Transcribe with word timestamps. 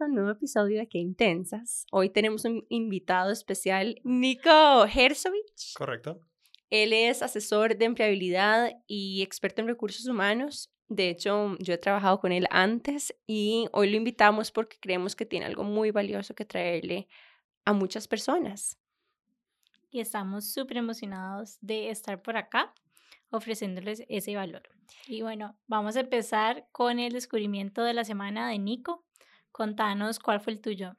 bienvenidos 0.00 0.02
a 0.02 0.04
un 0.06 0.14
nuevo 0.14 0.30
episodio 0.30 0.78
de 0.78 0.88
Qué 0.88 0.98
Intensas. 0.98 1.84
Hoy 1.90 2.10
tenemos 2.10 2.44
un 2.44 2.64
invitado 2.68 3.30
especial, 3.30 4.00
Nico 4.02 4.86
Herzovich. 4.86 5.74
Correcto. 5.74 6.20
Él 6.70 6.92
es 6.92 7.22
asesor 7.22 7.76
de 7.76 7.84
empleabilidad 7.84 8.72
y 8.86 9.22
experto 9.22 9.60
en 9.60 9.68
recursos 9.68 10.06
humanos. 10.06 10.72
De 10.88 11.10
hecho, 11.10 11.56
yo 11.58 11.74
he 11.74 11.78
trabajado 11.78 12.18
con 12.20 12.32
él 12.32 12.46
antes 12.50 13.14
y 13.26 13.68
hoy 13.72 13.90
lo 13.90 13.96
invitamos 13.96 14.50
porque 14.50 14.78
creemos 14.80 15.14
que 15.16 15.26
tiene 15.26 15.46
algo 15.46 15.64
muy 15.64 15.90
valioso 15.90 16.34
que 16.34 16.44
traerle 16.44 17.08
a 17.64 17.72
muchas 17.72 18.08
personas. 18.08 18.78
Y 19.90 20.00
estamos 20.00 20.52
súper 20.52 20.78
emocionados 20.78 21.58
de 21.60 21.90
estar 21.90 22.22
por 22.22 22.36
acá 22.36 22.72
ofreciéndoles 23.30 24.04
ese 24.08 24.34
valor. 24.34 24.62
Y 25.06 25.22
bueno, 25.22 25.56
vamos 25.66 25.96
a 25.96 26.00
empezar 26.00 26.66
con 26.72 26.98
el 26.98 27.12
descubrimiento 27.12 27.84
de 27.84 27.94
la 27.94 28.04
semana 28.04 28.48
de 28.48 28.58
Nico. 28.58 29.04
Contanos 29.52 30.18
cuál 30.18 30.40
fue 30.40 30.52
el 30.52 30.60
tuyo. 30.60 30.96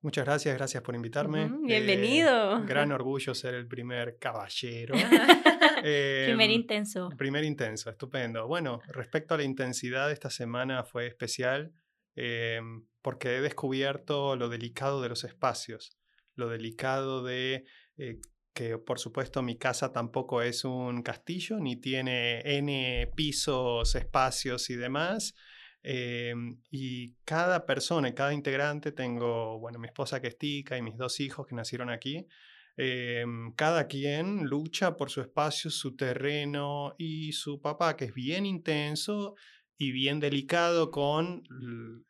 Muchas 0.00 0.24
gracias, 0.24 0.54
gracias 0.56 0.82
por 0.82 0.94
invitarme. 0.94 1.44
Eh, 1.44 1.50
bienvenido. 1.64 2.64
gran 2.64 2.92
orgullo 2.92 3.34
ser 3.34 3.54
el 3.54 3.66
primer 3.66 4.16
caballero. 4.18 4.94
primer 5.82 6.50
em, 6.50 6.50
intenso. 6.52 7.08
Primer 7.18 7.42
intenso, 7.42 7.90
estupendo. 7.90 8.46
Bueno, 8.46 8.80
respecto 8.88 9.34
a 9.34 9.38
la 9.38 9.42
intensidad, 9.42 10.12
esta 10.12 10.30
semana 10.30 10.84
fue 10.84 11.08
especial 11.08 11.72
em, 12.14 12.86
porque 13.02 13.36
he 13.36 13.40
descubierto 13.40 14.36
lo 14.36 14.48
delicado 14.48 15.02
de 15.02 15.08
los 15.08 15.24
espacios, 15.24 15.98
lo 16.36 16.48
delicado 16.48 17.24
de 17.24 17.64
eh, 17.96 18.20
que 18.54 18.78
por 18.78 19.00
supuesto 19.00 19.42
mi 19.42 19.56
casa 19.56 19.92
tampoco 19.92 20.42
es 20.42 20.64
un 20.64 21.02
castillo, 21.02 21.58
ni 21.58 21.76
tiene 21.76 22.40
N 22.44 23.10
pisos, 23.16 23.96
espacios 23.96 24.70
y 24.70 24.76
demás. 24.76 25.34
Em, 25.82 26.60
y 26.70 27.14
cada 27.24 27.64
persona, 27.64 28.14
cada 28.14 28.34
integrante, 28.34 28.92
tengo, 28.92 29.58
bueno, 29.58 29.78
mi 29.78 29.86
esposa 29.86 30.20
que 30.20 30.28
es 30.28 30.38
tica 30.38 30.76
y 30.76 30.82
mis 30.82 30.96
dos 30.96 31.20
hijos 31.20 31.46
que 31.46 31.54
nacieron 31.54 31.90
aquí, 31.90 32.26
em, 32.76 33.52
cada 33.54 33.86
quien 33.86 34.44
lucha 34.46 34.96
por 34.96 35.10
su 35.10 35.20
espacio, 35.20 35.70
su 35.70 35.96
terreno 35.96 36.94
y 36.98 37.32
su 37.32 37.60
papá, 37.60 37.96
que 37.96 38.06
es 38.06 38.14
bien 38.14 38.46
intenso 38.46 39.34
y 39.80 39.92
bien 39.92 40.18
delicado 40.18 40.90
con 40.90 41.44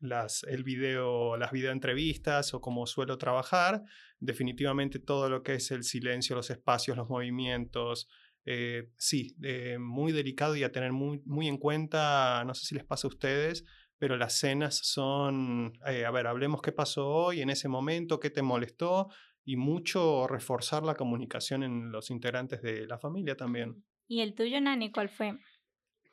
las, 0.00 0.42
el 0.44 0.64
video, 0.64 1.36
las 1.36 1.52
videoentrevistas 1.52 2.54
o 2.54 2.62
como 2.62 2.86
suelo 2.86 3.18
trabajar, 3.18 3.82
definitivamente 4.18 4.98
todo 4.98 5.28
lo 5.28 5.42
que 5.42 5.54
es 5.56 5.70
el 5.70 5.84
silencio, 5.84 6.34
los 6.34 6.48
espacios, 6.50 6.96
los 6.96 7.10
movimientos, 7.10 8.08
eh, 8.50 8.88
sí, 8.96 9.36
eh, 9.42 9.76
muy 9.78 10.10
delicado 10.10 10.56
y 10.56 10.64
a 10.64 10.72
tener 10.72 10.90
muy, 10.90 11.20
en 11.46 11.58
cuenta, 11.58 12.42
no 12.46 12.54
sé 12.54 12.64
si 12.64 12.74
les 12.74 12.84
pasa 12.84 13.06
a 13.06 13.10
ustedes, 13.10 13.66
pero 13.98 14.16
las 14.16 14.38
cenas 14.38 14.80
son, 14.84 15.74
eh, 15.86 16.06
a 16.06 16.10
ver, 16.10 16.26
hablemos 16.26 16.62
qué 16.62 16.72
pasó 16.72 17.06
hoy, 17.10 17.42
en 17.42 17.50
ese 17.50 17.68
momento, 17.68 18.18
qué 18.18 18.30
te 18.30 18.40
molestó 18.40 19.08
y 19.44 19.56
mucho 19.56 20.26
reforzar 20.26 20.82
la 20.82 20.94
comunicación 20.94 21.62
en 21.62 21.92
los 21.92 22.08
integrantes 22.08 22.62
de 22.62 22.86
la 22.86 22.98
familia 22.98 23.36
también. 23.36 23.84
¿Y 24.06 24.22
el 24.22 24.34
tuyo, 24.34 24.58
Nani, 24.62 24.92
cuál 24.92 25.10
fue? 25.10 25.38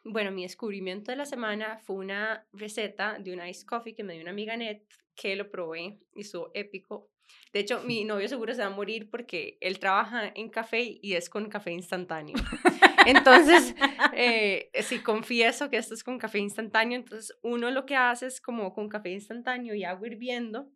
Bueno, 0.07 0.29
mi 0.31 0.43
descubrimiento 0.43 1.11
de 1.11 1.17
la 1.17 1.25
semana 1.25 1.79
fue 1.79 1.95
una 1.95 2.45
receta 2.53 3.17
de 3.17 3.33
un 3.33 3.43
ice 3.43 3.66
coffee 3.66 3.95
que 3.95 4.03
me 4.03 4.13
dio 4.13 4.21
una 4.21 4.29
amiga 4.29 4.55
Net, 4.55 4.83
que 5.16 5.35
lo 5.35 5.49
probé 5.49 5.97
y 6.13 6.21
estuvo 6.21 6.51
épico. 6.53 7.09
De 7.51 7.61
hecho, 7.61 7.81
mi 7.88 8.05
novio 8.05 8.27
seguro 8.27 8.53
se 8.53 8.61
va 8.61 8.67
a 8.67 8.69
morir 8.69 9.09
porque 9.09 9.57
él 9.61 9.79
trabaja 9.79 10.31
en 10.35 10.49
café 10.49 10.99
y 11.01 11.13
es 11.13 11.27
con 11.27 11.49
café 11.49 11.71
instantáneo. 11.71 12.35
Entonces, 13.07 13.73
eh, 14.13 14.69
si 14.83 14.99
confieso 14.99 15.71
que 15.71 15.77
esto 15.77 15.95
es 15.95 16.03
con 16.03 16.19
café 16.19 16.38
instantáneo, 16.38 16.97
entonces 16.97 17.38
uno 17.44 17.69
lo 17.69 17.85
que 17.85 17.95
hace 17.95 18.25
es 18.25 18.41
como 18.41 18.73
con 18.73 18.89
café 18.89 19.11
instantáneo 19.11 19.75
y 19.75 19.83
agua 19.83 20.07
hirviendo, 20.07 20.71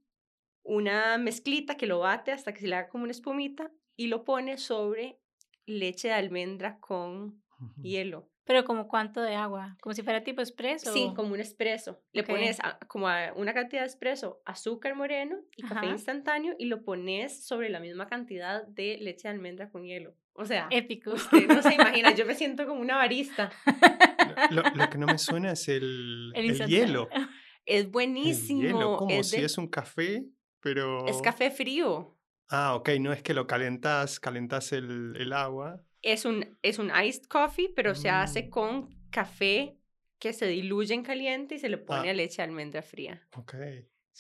una 0.61 1.17
mezclita 1.17 1.75
que 1.75 1.87
lo 1.87 1.99
bate 1.99 2.31
hasta 2.31 2.53
que 2.53 2.61
se 2.61 2.67
le 2.67 2.75
haga 2.75 2.89
como 2.89 3.05
una 3.05 3.11
espumita 3.11 3.71
y 3.95 4.07
lo 4.07 4.25
pone 4.25 4.59
sobre 4.59 5.19
leche 5.65 6.09
de 6.09 6.13
almendra 6.13 6.79
con 6.79 7.43
hielo. 7.81 8.29
Pero 8.45 8.65
como 8.65 8.87
cuánto 8.87 9.21
de 9.21 9.35
agua, 9.35 9.77
como 9.81 9.93
si 9.93 10.01
fuera 10.01 10.23
tipo 10.23 10.41
espresso. 10.41 10.91
Sí, 10.91 11.11
como 11.15 11.33
un 11.33 11.39
espresso. 11.39 12.01
Le 12.13 12.23
pones 12.23 12.57
como 12.87 13.07
una 13.35 13.53
cantidad 13.53 13.81
de 13.81 13.87
espresso, 13.87 14.41
azúcar 14.45 14.95
moreno 14.95 15.37
y 15.55 15.63
café 15.63 15.85
instantáneo 15.87 16.55
y 16.57 16.65
lo 16.65 16.83
pones 16.83 17.45
sobre 17.45 17.69
la 17.69 17.79
misma 17.79 18.07
cantidad 18.07 18.65
de 18.65 18.97
leche 18.97 19.27
de 19.27 19.35
almendra 19.35 19.69
con 19.69 19.83
hielo. 19.83 20.15
O 20.33 20.45
sea, 20.45 20.67
épico. 20.71 21.11
Usted 21.11 21.47
no 21.47 21.61
se 21.61 21.73
imagina, 21.73 22.15
yo 22.15 22.25
me 22.25 22.33
siento 22.35 22.65
como 22.65 22.79
una 22.81 22.95
barista. 22.95 23.51
Lo, 24.51 24.89
que 24.89 24.97
no 24.97 25.05
me 25.05 25.17
suena 25.17 25.51
es 25.51 25.67
el, 25.67 26.31
el, 26.33 26.65
hielo. 26.65 27.09
Es 27.65 27.91
buenísimo. 27.91 28.61
El 28.61 28.67
hielo, 28.67 28.97
como 28.97 29.21
si 29.21 29.35
es 29.35 29.57
un 29.59 29.67
café, 29.67 30.25
pero... 30.59 31.05
Es 31.07 31.21
café 31.21 31.51
frío. 31.51 32.17
Ah, 32.49 32.73
ok, 32.73 32.89
no 32.99 33.13
es 33.13 33.21
que 33.21 33.35
lo 33.35 33.45
calentás, 33.45 34.19
calentás 34.19 34.71
el, 34.71 35.13
el 35.17 35.33
agua 35.33 35.83
es 36.01 36.25
un, 36.25 36.57
es 36.61 36.79
un 36.79 36.91
iced 36.95 37.23
coffee, 37.23 37.69
pero 37.75 37.95
se 37.95 38.09
hace 38.09 38.43
mm. 38.43 38.49
con 38.49 38.89
café 39.09 39.77
que 40.19 40.33
se 40.33 40.47
diluye 40.47 40.93
en 40.93 41.03
caliente 41.03 41.55
y 41.55 41.59
se 41.59 41.69
le 41.69 41.77
pone 41.77 42.09
ah. 42.09 42.13
leche 42.13 42.37
de 42.37 42.43
almendra 42.43 42.81
fría. 42.81 43.27
Ok. 43.35 43.55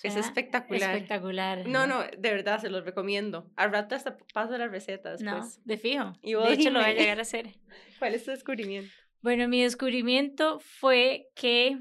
Es 0.03 0.15
espectacular. 0.15 0.95
Espectacular. 0.95 1.67
No, 1.67 1.85
no, 1.85 2.03
de 2.03 2.31
verdad, 2.31 2.59
se 2.59 2.69
los 2.69 2.85
recomiendo. 2.85 3.51
Al 3.55 3.71
rato 3.71 3.95
hasta 3.95 4.17
paso 4.33 4.57
las 4.57 4.71
recetas. 4.71 5.21
No, 5.21 5.45
de 5.65 5.77
fijo. 5.77 6.13
Y 6.21 6.33
de 6.33 6.53
hecho, 6.53 6.69
lo 6.69 6.79
voy 6.79 6.89
a 6.89 6.93
llegar 6.93 7.19
a 7.19 7.23
hacer. 7.23 7.49
¿Cuál 7.99 8.15
es 8.15 8.23
tu 8.23 8.31
descubrimiento? 8.31 8.91
Bueno, 9.21 9.47
mi 9.49 9.61
descubrimiento 9.61 10.59
fue 10.59 11.29
que 11.35 11.77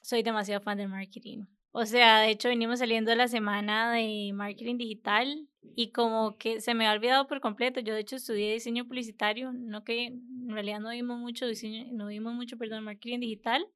soy 0.00 0.22
demasiado 0.22 0.62
fan 0.62 0.78
del 0.78 0.88
marketing. 0.88 1.44
O 1.76 1.86
sea, 1.86 2.20
de 2.20 2.30
hecho 2.30 2.48
venimos 2.48 2.78
saliendo 2.78 3.12
la 3.16 3.26
semana 3.26 3.92
de 3.92 4.30
marketing 4.32 4.78
digital 4.78 5.48
y 5.74 5.90
como 5.90 6.38
que 6.38 6.60
se 6.60 6.72
me 6.72 6.86
ha 6.86 6.92
olvidado 6.92 7.26
por 7.26 7.40
completo. 7.40 7.80
Yo 7.80 7.94
de 7.94 8.00
hecho 8.00 8.14
estudié 8.14 8.52
diseño 8.52 8.84
publicitario, 8.84 9.52
no 9.52 9.82
que 9.82 10.06
en 10.06 10.48
realidad 10.50 10.78
no 10.78 10.90
vimos 10.90 11.18
mucho 11.18 11.48
diseño, 11.48 11.86
no 11.90 12.06
vimos 12.06 12.32
mucho, 12.32 12.56
perdón, 12.58 12.84
marketing 12.84 13.18
digital, 13.18 13.66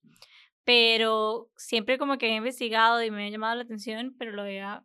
pero 0.63 1.51
siempre 1.57 1.99
como 1.99 2.19
que 2.19 2.27
había 2.27 2.37
investigado 2.37 3.03
y 3.03 3.11
me 3.11 3.27
ha 3.27 3.31
llamado 3.31 3.57
la 3.57 3.63
atención, 3.63 4.15
pero 4.17 4.31
lo 4.31 4.43
había 4.43 4.85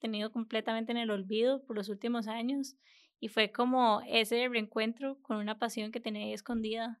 tenido 0.00 0.32
completamente 0.32 0.90
en 0.90 0.96
el 0.96 1.10
olvido 1.10 1.62
por 1.66 1.76
los 1.76 1.90
últimos 1.90 2.28
años 2.28 2.76
y 3.20 3.28
fue 3.28 3.52
como 3.52 4.00
ese 4.08 4.48
reencuentro 4.48 5.20
con 5.20 5.36
una 5.36 5.58
pasión 5.58 5.92
que 5.92 6.00
tenía 6.00 6.32
escondida 6.32 6.98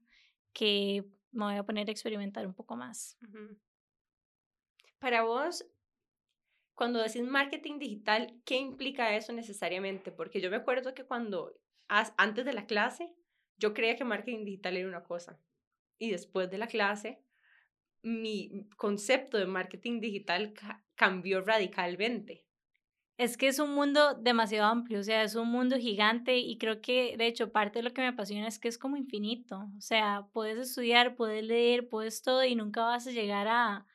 que 0.52 1.06
me 1.32 1.46
voy 1.46 1.56
a 1.56 1.64
poner 1.64 1.88
a 1.88 1.92
experimentar 1.92 2.46
un 2.46 2.52
poco 2.52 2.76
más. 2.76 3.16
Para 5.04 5.20
vos, 5.20 5.66
cuando 6.72 7.02
decís 7.02 7.20
marketing 7.20 7.78
digital, 7.78 8.40
¿qué 8.46 8.56
implica 8.56 9.14
eso 9.14 9.34
necesariamente? 9.34 10.10
Porque 10.10 10.40
yo 10.40 10.48
me 10.48 10.56
acuerdo 10.56 10.94
que 10.94 11.04
cuando, 11.04 11.60
antes 11.88 12.46
de 12.46 12.54
la 12.54 12.64
clase, 12.64 13.14
yo 13.58 13.74
creía 13.74 13.96
que 13.96 14.04
marketing 14.06 14.46
digital 14.46 14.78
era 14.78 14.88
una 14.88 15.04
cosa. 15.04 15.38
Y 15.98 16.10
después 16.10 16.50
de 16.50 16.56
la 16.56 16.68
clase, 16.68 17.22
mi 18.00 18.66
concepto 18.78 19.36
de 19.36 19.44
marketing 19.44 20.00
digital 20.00 20.54
cambió 20.94 21.42
radicalmente. 21.42 22.46
Es 23.18 23.36
que 23.36 23.48
es 23.48 23.58
un 23.58 23.74
mundo 23.74 24.14
demasiado 24.14 24.68
amplio, 24.68 25.00
o 25.00 25.04
sea, 25.04 25.22
es 25.22 25.34
un 25.34 25.48
mundo 25.50 25.76
gigante 25.76 26.38
y 26.38 26.56
creo 26.56 26.80
que 26.80 27.18
de 27.18 27.26
hecho 27.26 27.52
parte 27.52 27.80
de 27.80 27.82
lo 27.82 27.92
que 27.92 28.00
me 28.00 28.08
apasiona 28.08 28.48
es 28.48 28.58
que 28.58 28.68
es 28.68 28.78
como 28.78 28.96
infinito, 28.96 29.68
o 29.76 29.80
sea, 29.82 30.28
puedes 30.32 30.56
estudiar, 30.56 31.14
puedes 31.14 31.44
leer, 31.44 31.90
puedes 31.90 32.22
todo 32.22 32.42
y 32.42 32.54
nunca 32.54 32.86
vas 32.86 33.06
a 33.06 33.10
llegar 33.10 33.48
a, 33.48 33.86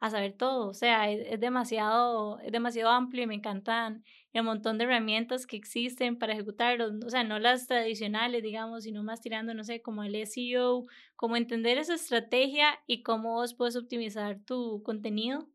a 0.00 0.10
saber 0.10 0.32
todo. 0.32 0.68
O 0.68 0.74
sea, 0.74 1.10
es, 1.10 1.40
demasiado, 1.40 2.38
es 2.40 2.52
demasiado 2.52 2.90
amplio 2.90 3.24
y 3.24 3.26
me 3.26 3.34
encantan 3.34 4.04
el 4.32 4.42
montón 4.44 4.78
de 4.78 4.84
herramientas 4.84 5.46
que 5.46 5.56
existen 5.56 6.18
para 6.18 6.34
ejecutarlo. 6.34 6.90
O 7.04 7.10
sea, 7.10 7.24
no 7.24 7.38
las 7.38 7.66
tradicionales, 7.66 8.42
digamos, 8.42 8.84
sino 8.84 9.02
más 9.02 9.20
tirando, 9.20 9.54
no 9.54 9.64
sé, 9.64 9.82
como 9.82 10.04
el 10.04 10.14
SEO, 10.14 10.86
como 11.16 11.36
entender 11.36 11.78
esa 11.78 11.94
estrategia 11.94 12.78
y 12.86 13.02
cómo 13.02 13.34
vos 13.34 13.54
puedes 13.54 13.76
optimizar 13.76 14.38
tu 14.44 14.82
contenido, 14.84 15.48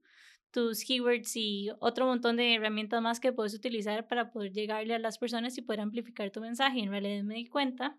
tus 0.52 0.84
keywords 0.84 1.36
y 1.36 1.70
otro 1.80 2.06
montón 2.06 2.38
de 2.38 2.56
herramientas 2.56 3.02
más 3.02 3.20
que 3.20 3.34
puedes 3.34 3.54
utilizar 3.54 4.08
para 4.08 4.32
poder 4.32 4.52
llegarle 4.52 4.94
a 4.94 5.00
las 5.00 5.18
personas 5.18 5.58
y 5.58 5.62
poder 5.62 5.82
amplificar 5.82 6.32
tu 6.32 6.42
mensaje. 6.42 6.80
En 6.80 6.90
realidad 6.92 7.24
me 7.24 7.36
di 7.36 7.46
cuenta 7.48 7.98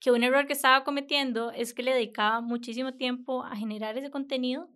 que 0.00 0.10
un 0.10 0.24
error 0.24 0.46
que 0.46 0.52
estaba 0.54 0.84
cometiendo 0.84 1.50
es 1.52 1.74
que 1.74 1.82
le 1.82 1.94
dedicaba 1.94 2.40
muchísimo 2.40 2.94
tiempo 2.94 3.44
a 3.44 3.56
generar 3.56 3.96
ese 3.96 4.10
contenido 4.10 4.68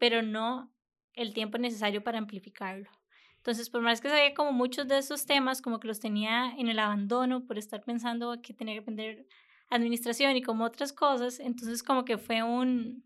pero 0.00 0.22
no 0.22 0.72
el 1.12 1.34
tiempo 1.34 1.58
necesario 1.58 2.02
para 2.02 2.18
amplificarlo. 2.18 2.90
Entonces, 3.36 3.68
por 3.68 3.82
más 3.82 4.00
que 4.00 4.08
sabía 4.08 4.34
como 4.34 4.52
muchos 4.52 4.88
de 4.88 4.98
esos 4.98 5.26
temas, 5.26 5.62
como 5.62 5.78
que 5.78 5.88
los 5.88 6.00
tenía 6.00 6.54
en 6.56 6.68
el 6.68 6.78
abandono 6.78 7.46
por 7.46 7.58
estar 7.58 7.82
pensando 7.84 8.40
que 8.42 8.54
tenía 8.54 8.74
que 8.74 8.80
aprender 8.80 9.26
administración 9.68 10.36
y 10.36 10.42
como 10.42 10.64
otras 10.64 10.92
cosas, 10.92 11.38
entonces 11.38 11.82
como 11.82 12.04
que 12.04 12.18
fue 12.18 12.42
un, 12.42 13.04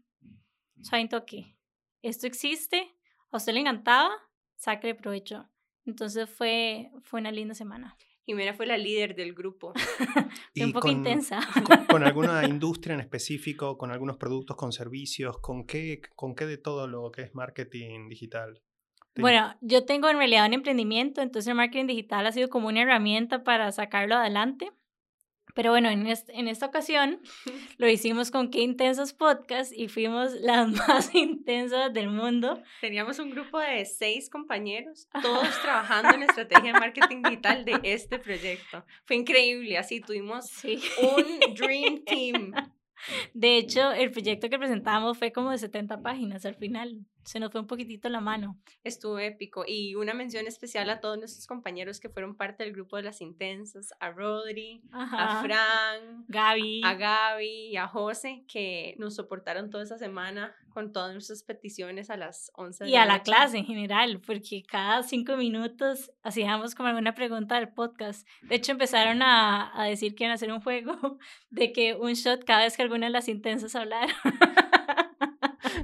suave 0.83 1.09
toque. 1.09 1.57
Esto 2.01 2.27
existe, 2.27 2.95
a 3.31 3.39
usted 3.39 3.55
le 3.55 3.61
encantaba, 3.61 4.11
saque 4.57 4.95
provecho. 4.95 5.49
Entonces 5.85 6.31
fue, 6.31 6.93
fue 7.03 7.21
una 7.21 7.33
linda 7.33 7.55
semana. 7.55 7.97
Jimena 8.27 8.55
fue 8.55 8.67
la 8.67 8.79
líder 8.79 9.15
del 9.15 9.35
grupo. 9.35 9.73
un 10.57 10.73
poco 10.73 10.91
intensa. 10.91 11.41
Con, 11.89 12.03
alguna 12.05 12.47
industria 12.47 12.95
en 12.95 13.01
específico, 13.01 13.77
con 13.77 13.91
algunos 13.91 14.17
productos, 14.17 14.57
con 14.57 14.73
servicios, 14.73 15.39
con 15.39 15.67
qué, 15.67 16.01
con 16.17 16.35
qué 16.35 16.47
de 16.47 16.57
todo 16.57 16.87
lo 16.87 17.11
que 17.11 17.23
es 17.23 17.35
marketing 17.35 18.09
digital. 18.09 18.63
Bueno, 19.17 19.55
yo 19.61 19.85
tengo 19.85 20.09
en 20.09 20.17
realidad 20.17 20.47
un 20.47 20.55
emprendimiento, 20.55 21.23
entonces 21.23 21.49
el 21.49 21.55
marketing 21.55 21.87
digital 21.87 22.27
ha 22.27 22.33
sido 22.33 22.49
como 22.49 22.69
una 22.69 22.83
herramienta 22.83 23.45
para 23.45 23.71
sacarlo 23.71 24.17
adelante. 24.17 24.73
Pero 25.55 25.71
bueno, 25.71 25.89
en, 25.89 26.07
en 26.07 26.49
esta 26.49 26.67
ocasión 26.67 27.21
lo 27.79 27.89
hicimos 27.89 28.31
con 28.31 28.51
Qué 28.51 28.61
Intensos 28.61 29.13
Podcast 29.13 29.73
y 29.73 29.89
fuimos 29.89 30.33
las 30.41 30.69
más 30.89 31.15
intensas 31.15 31.93
del 31.93 32.11
mundo. 32.11 32.63
Teníamos 32.81 33.19
un 33.21 33.31
grupo 33.31 33.59
de 33.61 33.85
seis 33.85 34.29
compañeros, 34.29 35.09
todos 35.23 35.49
trabajando 35.63 36.15
en 36.15 36.25
estrategia 36.25 36.73
de 36.73 36.79
marketing 36.79 37.23
digital 37.23 37.65
de 37.65 37.81
este 37.85 38.19
proyecto. 38.19 38.85
Fue 39.05 39.17
increíble, 39.17 39.79
así 39.79 40.01
tuvimos 40.01 40.51
un 40.65 41.55
Dream 41.55 42.05
Team. 42.05 42.53
De 43.33 43.57
hecho, 43.59 43.93
el 43.93 44.11
proyecto 44.11 44.49
que 44.49 44.59
presentamos 44.59 45.19
fue 45.19 45.31
como 45.31 45.51
de 45.51 45.59
70 45.59 46.03
páginas 46.03 46.45
al 46.47 46.55
final 46.55 47.07
se 47.25 47.41
nos 47.41 47.51
fue 47.51 47.61
un 47.61 47.67
poquitito 47.67 48.09
la 48.09 48.21
mano. 48.21 48.59
Estuvo 48.83 49.19
épico. 49.19 49.65
Y 49.67 49.95
una 49.95 50.15
mención 50.15 50.47
especial 50.47 50.91
a 50.91 51.01
todos 51.01 51.19
nuestros 51.19 51.47
compañeros 51.47 52.01
que 52.01 52.09
fueron 52.09 52.37
parte 52.37 52.65
del 52.65 52.73
grupo 52.73 52.97
de 52.97 53.03
las 53.03 53.21
intensas, 53.21 53.93
a 54.01 54.11
Rodri, 54.11 54.83
a 54.93 55.43
Fran, 55.43 56.25
Gaby. 56.29 56.83
a 56.85 56.95
Gaby 56.95 57.69
y 57.69 57.77
a 57.77 57.89
José, 57.89 58.45
que 58.47 58.95
nos 58.99 59.15
soportaron 59.15 59.71
toda 59.71 59.85
esa 59.85 59.99
semana 59.99 60.55
con 60.71 60.93
todas 60.93 61.13
nuestras 61.13 61.43
peticiones 61.45 62.11
a 62.11 62.17
las 62.17 62.51
11 62.57 62.85
de 62.85 62.91
Y 62.91 62.97
a 62.97 63.07
la 63.07 63.23
clase 63.23 63.59
en 63.59 63.65
general, 63.65 64.21
porque 64.21 64.63
cada 64.63 65.03
cinco 65.03 65.37
minutos 65.37 66.13
hacíamos 66.23 66.75
como 66.75 66.89
alguna 66.89 67.15
pregunta 67.15 67.55
del 67.55 67.69
podcast. 67.69 68.27
De 68.43 68.57
hecho, 68.57 68.73
empezaron 68.73 69.23
a, 69.23 69.71
a 69.81 69.85
decir 69.85 70.15
que 70.15 70.25
iban 70.25 70.33
a 70.33 70.35
hacer 70.35 70.53
un 70.53 70.61
juego 70.61 71.19
de 71.51 71.73
que 71.73 71.95
un 71.95 72.13
shot 72.15 72.45
cada 72.45 72.65
vez 72.65 72.77
que 72.77 72.83
alguna 72.83 73.07
de 73.07 73.13
las 73.13 73.29
intensas 73.29 73.75
hablara. 73.75 74.13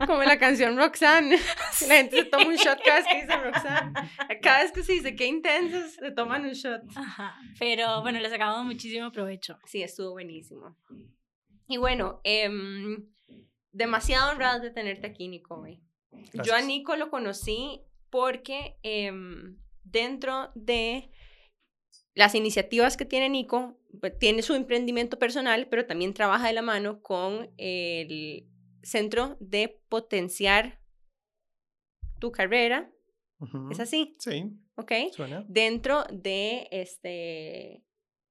Como 0.06 0.22
la 0.22 0.38
canción 0.38 0.76
Roxanne. 0.76 1.36
La 1.88 1.94
gente 1.96 2.16
se 2.16 2.24
toma 2.24 2.46
un 2.46 2.56
shot 2.56 2.78
cada 2.84 2.96
vez 2.98 3.06
que 3.06 3.20
dice 3.22 3.36
Roxanne. 3.36 3.92
Cada 4.42 4.62
vez 4.62 4.72
que 4.72 4.82
se 4.82 4.92
dice 4.92 5.14
qué 5.14 5.26
intensos, 5.26 5.92
se 5.92 6.10
toman 6.10 6.44
un 6.44 6.52
shot. 6.52 6.82
Ajá. 6.96 7.36
Pero 7.58 8.02
bueno, 8.02 8.20
le 8.20 8.28
sacamos 8.30 8.64
muchísimo 8.64 9.12
provecho. 9.12 9.58
Sí, 9.66 9.82
estuvo 9.82 10.12
buenísimo. 10.12 10.76
Y 11.68 11.76
bueno, 11.76 12.20
em, 12.24 13.08
demasiado 13.72 14.32
honrado 14.32 14.60
de 14.60 14.70
tenerte 14.70 15.06
aquí, 15.06 15.28
Nico. 15.28 15.64
Yo 16.44 16.54
a 16.54 16.60
Nico 16.60 16.96
lo 16.96 17.10
conocí 17.10 17.82
porque 18.10 18.76
em, 18.82 19.58
dentro 19.84 20.50
de 20.54 21.10
las 22.14 22.34
iniciativas 22.34 22.96
que 22.96 23.04
tiene 23.04 23.28
Nico, 23.28 23.78
pues, 24.00 24.18
tiene 24.18 24.42
su 24.42 24.54
emprendimiento 24.54 25.18
personal, 25.18 25.68
pero 25.68 25.86
también 25.86 26.14
trabaja 26.14 26.48
de 26.48 26.52
la 26.52 26.62
mano 26.62 27.00
con 27.02 27.50
el 27.56 28.49
centro 28.82 29.36
de 29.40 29.80
potenciar 29.88 30.80
tu 32.18 32.30
carrera. 32.30 32.90
¿Es 33.70 33.80
así? 33.80 34.16
Sí. 34.18 34.52
Ok. 34.76 34.92
Dentro 35.48 36.04
de 36.12 36.68
este, 36.70 37.82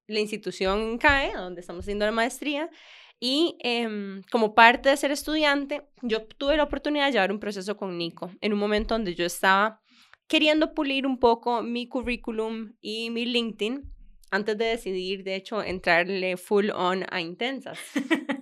la 0.06 0.20
institución 0.20 0.98
CAE, 0.98 1.32
donde 1.32 1.60
estamos 1.60 1.84
haciendo 1.84 2.06
la 2.06 2.12
maestría. 2.12 2.70
Y 3.18 3.56
em, 3.60 4.22
como 4.30 4.54
parte 4.54 4.88
de 4.88 4.96
ser 4.96 5.10
estudiante, 5.10 5.82
yo 6.00 6.26
tuve 6.26 6.56
la 6.56 6.64
oportunidad 6.64 7.06
de 7.06 7.12
llevar 7.12 7.32
un 7.32 7.40
proceso 7.40 7.76
con 7.76 7.98
Nico 7.98 8.30
en 8.40 8.52
un 8.52 8.58
momento 8.58 8.94
donde 8.94 9.14
yo 9.14 9.26
estaba 9.26 9.82
queriendo 10.26 10.74
pulir 10.74 11.06
un 11.06 11.18
poco 11.18 11.62
mi 11.62 11.86
currículum 11.86 12.72
y 12.80 13.10
mi 13.10 13.26
LinkedIn 13.26 13.92
antes 14.30 14.56
de 14.56 14.64
decidir, 14.64 15.24
de 15.24 15.34
hecho, 15.34 15.62
entrarle 15.62 16.36
full 16.36 16.70
on 16.70 17.04
a 17.10 17.20
intensas. 17.20 17.78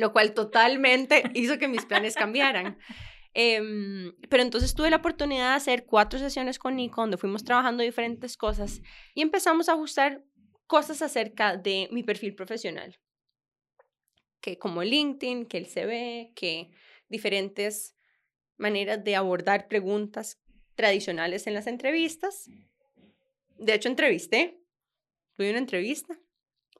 lo 0.00 0.12
cual 0.12 0.34
totalmente 0.34 1.22
hizo 1.34 1.58
que 1.58 1.68
mis 1.68 1.84
planes 1.84 2.14
cambiaran. 2.14 2.78
Em, 3.34 4.12
pero 4.28 4.42
entonces 4.42 4.74
tuve 4.74 4.90
la 4.90 4.96
oportunidad 4.96 5.50
de 5.50 5.56
hacer 5.56 5.86
cuatro 5.86 6.18
sesiones 6.18 6.58
con 6.58 6.76
Nico, 6.76 7.00
donde 7.00 7.16
fuimos 7.16 7.44
trabajando 7.44 7.82
diferentes 7.82 8.36
cosas 8.36 8.82
y 9.14 9.22
empezamos 9.22 9.68
a 9.68 9.72
ajustar 9.72 10.22
cosas 10.66 11.00
acerca 11.00 11.56
de 11.56 11.88
mi 11.92 12.02
perfil 12.02 12.34
profesional, 12.34 12.98
que 14.40 14.58
como 14.58 14.82
LinkedIn, 14.82 15.46
que 15.46 15.58
el 15.58 15.66
CV, 15.66 16.32
que 16.34 16.70
diferentes 17.08 17.96
maneras 18.58 19.02
de 19.02 19.16
abordar 19.16 19.66
preguntas 19.66 20.40
tradicionales 20.74 21.46
en 21.46 21.54
las 21.54 21.66
entrevistas. 21.66 22.50
De 23.58 23.74
hecho, 23.74 23.88
entrevisté, 23.88 24.60
tuve 25.36 25.50
una 25.50 25.58
entrevista 25.58 26.18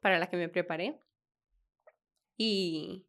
para 0.00 0.18
la 0.18 0.28
que 0.28 0.36
me 0.36 0.48
preparé 0.48 1.00
y, 2.36 3.06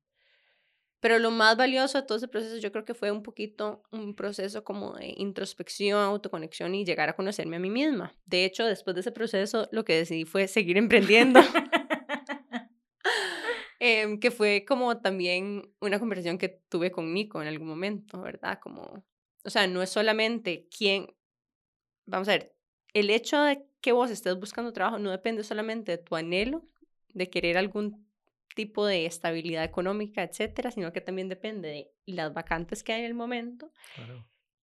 pero 0.99 1.19
lo 1.19 1.31
más 1.31 1.57
valioso 1.57 1.99
de 1.99 2.07
todo 2.07 2.17
ese 2.17 2.27
proceso 2.27 2.57
yo 2.57 2.71
creo 2.71 2.85
que 2.85 2.93
fue 2.93 3.11
un 3.11 3.23
poquito 3.23 3.83
un 3.91 4.15
proceso 4.15 4.63
como 4.63 4.93
de 4.93 5.13
introspección, 5.17 5.99
autoconexión 5.99 6.75
y 6.75 6.85
llegar 6.85 7.09
a 7.09 7.15
conocerme 7.15 7.57
a 7.57 7.59
mí 7.59 7.69
misma. 7.69 8.15
De 8.25 8.45
hecho, 8.45 8.65
después 8.65 8.95
de 8.95 9.01
ese 9.01 9.11
proceso 9.11 9.67
lo 9.71 9.83
que 9.83 9.95
decidí 9.95 10.25
fue 10.25 10.47
seguir 10.47 10.77
emprendiendo. 10.77 11.41
Em, 13.79 14.19
que 14.19 14.31
fue 14.31 14.63
como 14.65 15.01
también 15.01 15.73
una 15.81 15.99
conversación 15.99 16.37
que 16.37 16.47
tuve 16.69 16.91
con 16.91 17.13
Nico 17.13 17.41
en 17.41 17.49
algún 17.49 17.67
momento, 17.67 18.21
¿verdad? 18.21 18.59
Como, 18.61 19.03
o 19.43 19.49
sea, 19.49 19.67
no 19.67 19.81
es 19.81 19.89
solamente 19.89 20.69
quién, 20.75 21.13
vamos 22.05 22.29
a 22.29 22.31
ver, 22.31 22.55
el 22.93 23.09
hecho 23.09 23.41
de 23.41 23.65
que 23.81 23.91
vos 23.91 24.09
estés 24.09 24.39
buscando 24.39 24.71
trabajo 24.71 24.99
no 24.99 25.11
depende 25.11 25.43
solamente 25.43 25.91
de 25.91 25.97
tu 25.97 26.15
anhelo 26.15 26.63
de 27.13 27.29
querer 27.29 27.57
algún 27.57 28.07
tipo 28.55 28.85
de 28.85 29.05
estabilidad 29.05 29.63
económica, 29.63 30.23
etcétera, 30.23 30.71
sino 30.71 30.93
que 30.93 31.01
también 31.01 31.29
depende 31.29 31.67
de 31.69 31.91
las 32.05 32.33
vacantes 32.33 32.83
que 32.83 32.93
hay 32.93 33.01
en 33.01 33.07
el 33.07 33.13
momento, 33.13 33.71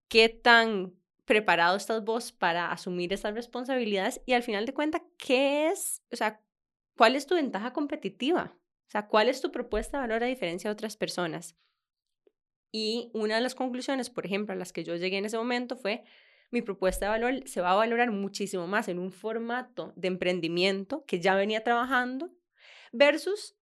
qué 0.07 0.29
tan 0.29 0.93
preparado 1.25 1.77
estás 1.77 2.03
vos 2.03 2.31
para 2.31 2.71
asumir 2.71 3.13
esas 3.13 3.35
responsabilidades 3.35 4.21
y 4.25 4.33
al 4.33 4.43
final 4.43 4.65
de 4.65 4.73
cuentas, 4.73 5.03
¿qué 5.17 5.67
es, 5.67 6.01
o 6.11 6.15
sea, 6.15 6.41
cuál 6.97 7.15
es 7.15 7.27
tu 7.27 7.35
ventaja 7.35 7.71
competitiva? 7.71 8.57
O 8.87 8.91
sea, 8.91 9.07
¿cuál 9.07 9.29
es 9.29 9.39
tu 9.39 9.51
propuesta 9.51 9.97
de 9.97 10.07
valor 10.07 10.23
a 10.23 10.27
diferencia 10.27 10.69
de 10.69 10.73
otras 10.73 10.97
personas? 10.97 11.55
Y 12.71 13.11
una 13.13 13.35
de 13.35 13.41
las 13.41 13.53
conclusiones, 13.53 14.09
por 14.09 14.25
ejemplo, 14.25 14.53
a 14.53 14.57
las 14.57 14.73
que 14.73 14.83
yo 14.83 14.95
llegué 14.95 15.17
en 15.17 15.25
ese 15.25 15.37
momento 15.37 15.75
fue, 15.75 16.03
mi 16.51 16.63
propuesta 16.63 17.05
de 17.05 17.11
valor 17.11 17.47
se 17.47 17.61
va 17.61 17.71
a 17.71 17.75
valorar 17.75 18.11
muchísimo 18.11 18.65
más 18.65 18.87
en 18.87 18.97
un 18.97 19.11
formato 19.11 19.93
de 19.95 20.07
emprendimiento 20.07 21.05
que 21.05 21.19
ya 21.19 21.35
venía 21.35 21.63
trabajando 21.63 22.31
versus 22.91 23.58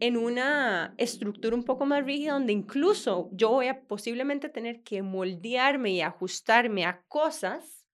en 0.00 0.16
una 0.16 0.94
estructura 0.96 1.56
un 1.56 1.64
poco 1.64 1.86
más 1.86 2.04
rígida 2.04 2.34
donde 2.34 2.52
incluso 2.52 3.28
yo 3.32 3.50
voy 3.50 3.68
a 3.68 3.82
posiblemente 3.82 4.48
tener 4.48 4.82
que 4.82 5.02
moldearme 5.02 5.90
y 5.90 6.00
ajustarme 6.00 6.84
a 6.84 7.02
cosas 7.08 7.86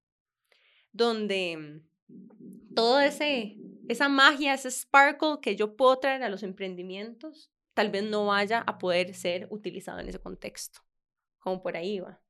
donde 0.93 1.83
todo 2.75 3.01
ese 3.01 3.57
esa 3.89 4.09
magia, 4.09 4.55
ese 4.55 4.71
sparkle 4.71 5.39
que 5.41 5.57
yo 5.57 5.77
puedo 5.77 5.99
traer 5.99 6.23
a 6.23 6.29
los 6.29 6.43
emprendimientos, 6.43 7.51
tal 7.75 7.91
vez 7.91 8.05
no 8.05 8.27
vaya 8.27 8.61
a 8.67 8.79
poder 8.79 9.15
ser 9.15 9.47
utilizado 9.51 10.01
en 10.01 10.09
ese 10.09 10.19
contexto. 10.19 10.81
Como 11.39 11.63
por 11.63 11.77
ahí 11.77 12.01
va. 12.01 12.21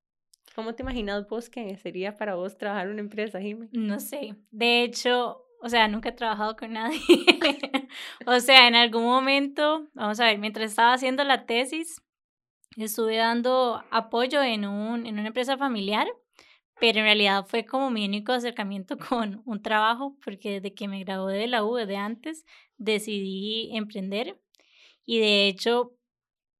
¿Cómo 0.55 0.75
te 0.75 0.83
imaginas 0.83 1.27
vos 1.29 1.49
que 1.49 1.77
sería 1.79 2.17
para 2.17 2.35
vos 2.35 2.57
trabajar 2.57 2.87
en 2.87 2.93
una 2.93 3.01
empresa, 3.01 3.41
Jimmy? 3.41 3.69
No 3.73 3.99
sé. 4.01 4.37
De 4.51 4.83
hecho, 4.83 5.44
o 5.63 5.69
sea, 5.69 5.89
nunca 5.89 6.11
he 6.11 6.13
trabajado 6.13 6.57
con 6.57 6.73
nadie. 6.73 7.01
o 8.27 8.41
sea, 8.41 8.69
en 8.69 8.75
algún 8.75 9.05
momento, 9.05 9.89
vamos 9.95 10.21
a 10.21 10.27
ver, 10.27 10.39
mientras 10.39 10.71
estaba 10.71 10.93
haciendo 10.93 11.25
la 11.25 11.47
tesis, 11.47 12.03
estuve 12.77 13.17
dando 13.17 13.83
apoyo 13.91 14.43
en, 14.43 14.67
un, 14.67 15.07
en 15.07 15.19
una 15.19 15.29
empresa 15.29 15.57
familiar, 15.57 16.07
pero 16.81 16.99
en 16.99 17.05
realidad 17.05 17.47
fue 17.47 17.65
como 17.65 17.91
mi 17.91 18.05
único 18.05 18.33
acercamiento 18.33 18.99
con 19.09 19.43
un 19.45 19.63
trabajo, 19.63 20.17
porque 20.25 20.61
desde 20.61 20.75
que 20.75 20.89
me 20.89 21.01
gradué 21.01 21.39
de 21.39 21.47
la 21.47 21.65
U, 21.65 21.75
de 21.75 21.97
antes, 21.97 22.45
decidí 22.77 23.77
emprender. 23.77 24.39
Y 25.05 25.19
de 25.21 25.49
hecho, 25.49 25.93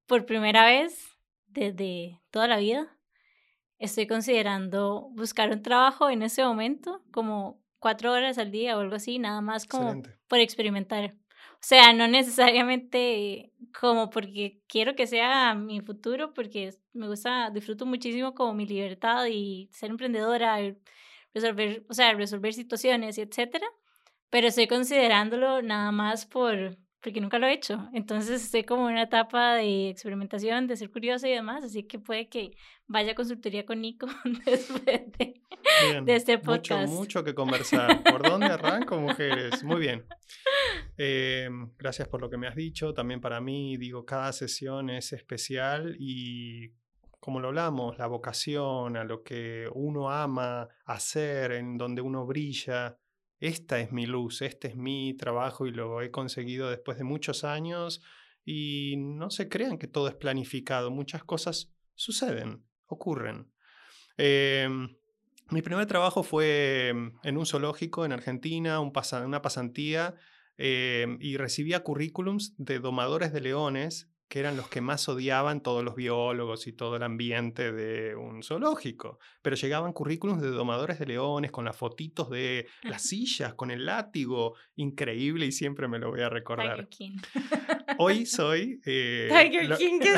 por 0.07 0.25
primera 0.25 0.65
vez 0.65 1.17
desde 1.47 2.21
toda 2.31 2.47
la 2.47 2.57
vida, 2.57 2.97
estoy 3.79 4.07
considerando 4.07 5.09
buscar 5.11 5.51
un 5.51 5.61
trabajo 5.61 6.09
en 6.09 6.21
ese 6.21 6.43
momento 6.43 7.03
como 7.11 7.61
cuatro 7.79 8.11
horas 8.11 8.37
al 8.37 8.51
día 8.51 8.77
o 8.77 8.81
algo 8.81 8.95
así, 8.95 9.19
nada 9.19 9.41
más 9.41 9.65
como 9.65 10.01
por 10.27 10.39
experimentar. 10.39 11.15
O 11.53 11.67
sea, 11.67 11.93
no 11.93 12.07
necesariamente 12.07 13.51
como 13.79 14.09
porque 14.09 14.61
quiero 14.67 14.95
que 14.95 15.07
sea 15.07 15.55
mi 15.55 15.81
futuro, 15.81 16.33
porque 16.33 16.75
me 16.93 17.07
gusta, 17.07 17.49
disfruto 17.49 17.85
muchísimo 17.85 18.35
como 18.35 18.53
mi 18.53 18.65
libertad 18.65 19.25
y 19.25 19.69
ser 19.71 19.89
emprendedora, 19.89 20.57
resolver, 21.33 21.85
o 21.89 21.93
sea, 21.93 22.13
resolver 22.13 22.53
situaciones 22.53 23.17
y 23.17 23.21
etcétera, 23.21 23.67
pero 24.29 24.47
estoy 24.47 24.67
considerándolo 24.67 25.61
nada 25.61 25.91
más 25.91 26.25
por 26.25 26.77
porque 27.01 27.21
nunca 27.21 27.39
lo 27.39 27.47
he 27.47 27.53
hecho. 27.53 27.87
Entonces 27.93 28.43
estoy 28.43 28.63
como 28.63 28.87
en 28.87 28.93
una 28.93 29.03
etapa 29.03 29.55
de 29.55 29.89
experimentación, 29.89 30.67
de 30.67 30.75
ser 30.75 30.91
curiosa 30.91 31.27
y 31.27 31.31
demás, 31.31 31.63
así 31.63 31.83
que 31.83 31.99
puede 31.99 32.27
que 32.29 32.51
vaya 32.87 33.11
a 33.11 33.15
consultoría 33.15 33.65
con 33.65 33.81
Nico 33.81 34.07
después 34.45 35.01
de, 35.17 35.41
este 36.07 36.37
podcast. 36.39 36.87
Mucho, 36.87 36.99
mucho 36.99 37.23
que 37.23 37.35
conversar. 37.35 38.03
¿Por 38.03 38.23
dónde 38.29 38.47
arranco, 38.47 38.97
mujeres? 38.97 39.63
Muy 39.63 39.79
bien. 39.79 40.05
Eh, 40.97 41.49
gracias 41.77 42.07
por 42.07 42.21
lo 42.21 42.29
que 42.29 42.37
me 42.37 42.47
has 42.47 42.55
dicho. 42.55 42.93
También 42.93 43.21
para 43.21 43.39
mí, 43.41 43.77
digo, 43.77 44.05
cada 44.05 44.31
sesión 44.33 44.89
es 44.89 45.13
especial 45.13 45.95
y 45.99 46.71
como 47.25 47.39
lo 47.39 47.47
hablamos, 47.47 47.97
la 47.97 48.05
vocación, 48.05 48.97
a 48.97 49.03
lo 49.03 49.23
que 49.23 49.67
uno 49.73 50.11
ama 50.11 50.67
hacer, 50.85 51.53
en 51.53 51.75
donde 51.75 51.99
uno 51.99 52.23
brilla, 52.23 52.99
esta 53.39 53.79
es 53.79 53.91
mi 53.91 54.05
luz, 54.05 54.41
este 54.41 54.69
es 54.69 54.75
mi 54.75 55.13
trabajo 55.13 55.67
y 55.67 55.71
lo 55.71 56.01
he 56.01 56.11
conseguido 56.11 56.69
después 56.69 56.97
de 56.97 57.03
muchos 57.03 57.43
años 57.43 58.01
y 58.45 58.95
no 58.97 59.29
se 59.29 59.49
crean 59.49 59.77
que 59.77 59.87
todo 59.87 60.07
es 60.07 60.15
planificado, 60.15 60.91
muchas 60.91 61.23
cosas 61.23 61.73
suceden, 61.95 62.63
ocurren. 62.85 63.51
Em, 64.17 64.95
mi 65.49 65.61
primer 65.61 65.85
trabajo 65.85 66.23
fue 66.23 66.89
en 67.23 67.37
un 67.37 67.45
zoológico 67.45 68.05
en 68.05 68.13
Argentina, 68.13 68.79
una 68.79 69.41
pasantía, 69.41 70.15
em, 70.57 71.17
y 71.21 71.37
recibía 71.37 71.83
currículums 71.83 72.53
de 72.57 72.79
domadores 72.79 73.33
de 73.33 73.41
leones 73.41 74.09
que 74.27 74.39
eran 74.39 74.57
los 74.57 74.67
que 74.67 74.81
más 74.81 75.07
odiaban 75.07 75.61
todos 75.61 75.83
los 75.83 75.95
biólogos 75.95 76.67
y 76.67 76.73
todo 76.73 76.95
el 76.95 77.03
ambiente 77.03 77.71
de 77.71 78.15
un 78.15 78.41
zoológico. 78.43 79.19
Pero 79.41 79.55
llegaban 79.55 79.93
currículums 79.93 80.41
de 80.41 80.49
domadores 80.49 80.99
de 80.99 81.05
leones 81.05 81.51
con 81.51 81.65
las 81.65 81.77
fotitos 81.77 82.29
de 82.29 82.67
las 82.83 83.01
sillas, 83.07 83.53
con 83.53 83.71
el 83.71 83.85
látigo, 83.85 84.55
increíble 84.75 85.45
y 85.45 85.51
siempre 85.51 85.87
me 85.87 85.99
lo 85.99 86.09
voy 86.09 86.21
a 86.21 86.29
recordar. 86.29 86.87
Hoy 87.97 88.25
soy... 88.25 88.81
Eh, 88.85 89.29
Tiger 89.29 89.77
King. 89.77 89.99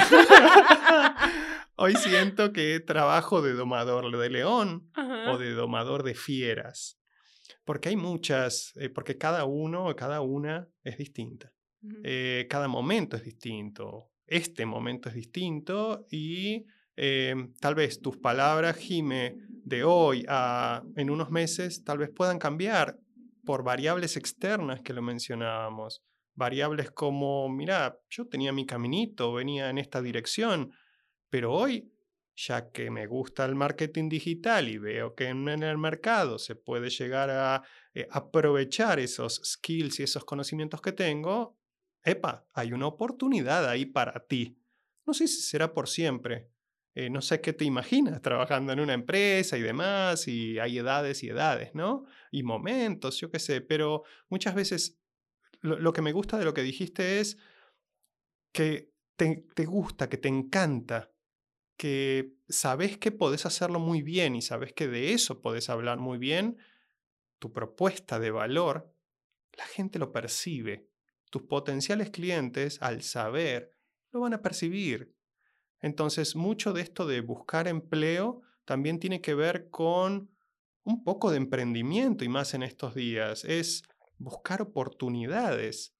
Hoy 1.79 1.95
siento 1.95 2.53
que 2.53 2.79
trabajo 2.79 3.43
de 3.43 3.53
domador 3.53 4.17
de 4.17 4.29
león 4.31 4.89
o 5.27 5.37
de 5.37 5.51
domador 5.51 6.01
de 6.01 6.15
fieras. 6.15 6.99
Porque 7.65 7.89
hay 7.89 7.95
muchas, 7.95 8.75
eh, 8.77 8.89
porque 8.89 9.19
cada 9.19 9.45
uno, 9.45 9.95
cada 9.95 10.21
una 10.21 10.69
es 10.83 10.97
distinta. 10.97 11.53
Eh, 12.03 12.47
cada 12.49 12.67
momento 12.67 13.17
es 13.17 13.23
distinto, 13.23 14.11
este 14.25 14.65
momento 14.65 15.09
es 15.09 15.15
distinto 15.15 16.05
y 16.11 16.65
eh, 16.95 17.35
tal 17.59 17.75
vez 17.75 18.01
tus 18.01 18.17
palabras, 18.17 18.75
Jime, 18.77 19.37
de 19.49 19.83
hoy 19.83 20.25
a 20.27 20.83
en 20.95 21.09
unos 21.09 21.29
meses, 21.29 21.83
tal 21.83 21.99
vez 21.99 22.09
puedan 22.09 22.39
cambiar 22.39 22.97
por 23.45 23.63
variables 23.63 24.17
externas 24.17 24.81
que 24.81 24.93
lo 24.93 25.01
mencionábamos. 25.01 26.03
Variables 26.35 26.91
como, 26.91 27.47
mira, 27.49 27.99
yo 28.09 28.27
tenía 28.27 28.51
mi 28.51 28.65
caminito, 28.65 29.33
venía 29.33 29.69
en 29.69 29.77
esta 29.77 30.01
dirección, 30.01 30.71
pero 31.29 31.53
hoy, 31.53 31.91
ya 32.35 32.71
que 32.71 32.91
me 32.91 33.07
gusta 33.07 33.45
el 33.45 33.55
marketing 33.55 34.09
digital 34.09 34.67
y 34.69 34.77
veo 34.77 35.15
que 35.15 35.29
en 35.29 35.47
el 35.47 35.77
mercado 35.77 36.37
se 36.37 36.55
puede 36.55 36.89
llegar 36.89 37.29
a 37.29 37.63
eh, 37.93 38.07
aprovechar 38.11 38.99
esos 38.99 39.41
skills 39.43 39.99
y 39.99 40.03
esos 40.03 40.25
conocimientos 40.25 40.81
que 40.81 40.91
tengo, 40.91 41.56
epa, 42.07 42.47
hay 42.53 42.73
una 42.73 42.87
oportunidad 42.87 43.67
ahí 43.69 43.85
para 43.85 44.25
ti. 44.25 44.57
No 45.05 45.13
sé 45.13 45.27
si 45.27 45.41
será 45.41 45.73
por 45.73 45.87
siempre. 45.87 46.49
Eh, 46.95 47.09
no 47.09 47.21
sé 47.21 47.41
qué 47.41 47.53
te 47.53 47.65
imaginas 47.65 48.21
trabajando 48.21 48.73
en 48.73 48.79
una 48.79 48.93
empresa 48.93 49.57
y 49.57 49.61
demás, 49.61 50.27
y 50.27 50.57
hay 50.57 50.79
edades 50.79 51.21
y 51.23 51.29
edades, 51.29 51.75
¿no? 51.75 52.05
Y 52.31 52.41
momentos, 52.43 53.19
yo 53.19 53.29
qué 53.29 53.39
sé, 53.39 53.61
pero 53.61 54.03
muchas 54.29 54.55
veces 54.55 54.99
lo, 55.61 55.93
que 55.93 56.01
me 56.01 56.11
gusta 56.11 56.39
de 56.39 56.45
lo 56.45 56.53
que 56.53 56.63
dijiste 56.63 57.19
es 57.19 57.37
que 58.51 58.93
te, 59.15 59.45
te 59.53 59.65
gusta, 59.65 60.09
que 60.09 60.17
te 60.17 60.27
encanta, 60.27 61.11
que 61.77 62.33
sabes 62.49 62.97
que 62.97 63.11
podés 63.11 63.45
hacerlo 63.45 63.79
muy 63.79 64.01
bien 64.01 64.35
y 64.35 64.41
sabes 64.41 64.73
que 64.73 64.87
de 64.87 65.13
eso 65.13 65.41
podés 65.41 65.69
hablar 65.69 65.99
muy 65.99 66.17
bien, 66.17 66.57
tu 67.37 67.53
propuesta 67.53 68.17
de 68.17 68.31
valor, 68.31 68.91
la 69.55 69.65
gente 69.65 69.99
lo 69.99 70.11
percibe 70.11 70.89
tus 71.29 71.43
potenciales 71.43 72.09
clientes, 72.09 72.81
al 72.81 73.01
saber, 73.01 73.73
lo 74.11 74.21
van 74.21 74.33
a 74.33 74.41
percibir. 74.41 75.13
Entonces, 75.81 76.35
mucho 76.35 76.73
de 76.73 76.81
esto 76.81 77.05
de 77.05 77.21
buscar 77.21 77.67
empleo 77.67 78.41
también 78.65 78.99
tiene 78.99 79.21
que 79.21 79.35
ver 79.35 79.69
con 79.69 80.29
un 80.83 81.03
poco 81.03 81.31
de 81.31 81.37
emprendimiento 81.37 82.23
y 82.23 82.29
más 82.29 82.53
en 82.53 82.63
estos 82.63 82.95
días. 82.95 83.43
Es 83.45 83.83
buscar 84.17 84.61
oportunidades, 84.61 85.93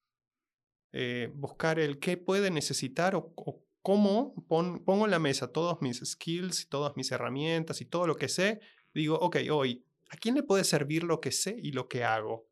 eh, 0.94 1.32
buscar 1.34 1.80
el 1.80 2.00
qué 2.00 2.18
puede 2.18 2.50
necesitar 2.50 3.16
o, 3.16 3.34
cómo 3.82 4.34
pongo 4.48 5.06
en 5.06 5.12
la 5.12 5.20
mesa 5.20 5.54
todos 5.54 5.82
mis 5.82 6.00
skills, 6.00 6.68
todas 6.68 6.98
mis 6.98 7.10
herramientas 7.12 7.80
y 7.80 7.86
todo 7.86 8.06
lo 8.06 8.18
que 8.18 8.28
sé. 8.28 8.60
Digo, 8.94 9.16
ok, 9.16 9.38
hoy, 9.50 9.86
¿a 10.10 10.18
quién 10.18 10.36
le 10.36 10.44
puede 10.44 10.66
servir 10.66 11.04
lo 11.04 11.22
que 11.22 11.32
sé 11.32 11.56
y 11.58 11.72
lo 11.72 11.88
que 11.88 12.04
hago? 12.04 12.47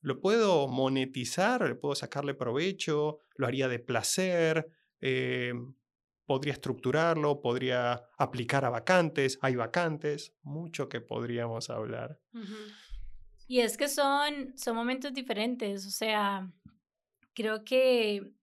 Lo 0.00 0.20
puedo 0.20 0.68
monetizar, 0.68 1.62
le 1.66 1.74
puedo 1.74 1.94
sacarle 1.94 2.34
provecho, 2.34 3.20
lo 3.36 3.46
haría 3.46 3.68
de 3.68 3.78
placer, 3.78 4.70
eh, 5.00 5.52
podría 6.24 6.52
estructurarlo, 6.52 7.40
podría 7.40 8.04
aplicar 8.18 8.64
a 8.64 8.70
vacantes, 8.70 9.38
hay 9.40 9.56
vacantes, 9.56 10.34
mucho 10.42 10.88
que 10.88 11.00
podríamos 11.00 11.70
hablar. 11.70 12.20
Y 13.46 13.60
es 13.60 13.78
que 13.78 13.88
son, 13.88 14.52
son 14.56 14.76
momentos 14.76 15.14
diferentes, 15.14 15.86
o 15.86 15.90
sea, 15.90 16.52
creo 17.32 17.64
que, 17.64 18.34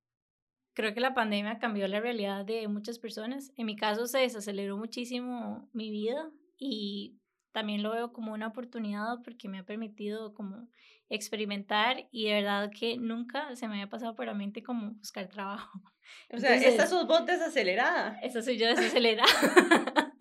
creo 0.74 0.94
que 0.94 1.00
la 1.00 1.14
pandemia 1.14 1.60
cambió 1.60 1.88
la 1.88 2.00
realidad 2.00 2.44
de 2.44 2.68
muchas 2.68 2.98
personas. 2.98 3.52
En 3.56 3.68
mi 3.68 3.76
caso 3.76 4.08
se 4.08 4.18
desaceleró 4.18 4.78
muchísimo 4.78 5.70
mi 5.72 5.92
vida 5.92 6.32
y 6.58 7.20
también 7.56 7.84
lo 7.84 7.92
veo 7.92 8.12
como 8.12 8.34
una 8.34 8.48
oportunidad 8.48 9.20
porque 9.24 9.48
me 9.48 9.60
ha 9.60 9.64
permitido 9.64 10.34
como 10.34 10.68
experimentar 11.08 12.06
y 12.12 12.26
de 12.26 12.34
verdad 12.34 12.70
que 12.78 12.98
nunca 12.98 13.56
se 13.56 13.70
me 13.70 13.76
había 13.76 13.88
pasado 13.88 14.14
por 14.14 14.26
la 14.26 14.34
mente 14.34 14.62
como 14.62 14.92
buscar 14.92 15.30
trabajo. 15.30 15.82
O 16.32 16.38
sea, 16.38 16.56
esta 16.56 16.86
sos 16.86 17.08
vos 17.08 17.26
desacelerada. 17.26 18.20
Esta 18.22 18.44
soy 18.44 18.60
yo 18.60 18.68
desacelerada. 18.68 19.28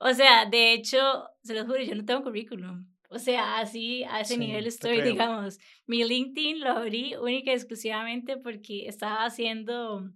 o 0.00 0.14
sea, 0.14 0.46
de 0.46 0.72
hecho, 0.72 1.28
se 1.42 1.52
los 1.52 1.66
juro, 1.66 1.82
yo 1.82 1.94
no 1.94 2.06
tengo 2.06 2.22
currículum. 2.22 2.86
O 3.10 3.18
sea, 3.18 3.58
así, 3.58 4.02
a 4.04 4.20
ese 4.20 4.38
nivel 4.38 4.66
estoy, 4.66 5.02
digamos. 5.02 5.58
Mi 5.86 6.04
LinkedIn 6.04 6.60
lo 6.60 6.70
abrí 6.70 7.16
única 7.16 7.50
y 7.50 7.54
exclusivamente 7.54 8.38
porque 8.38 8.88
estaba 8.88 9.26
haciendo 9.26 10.10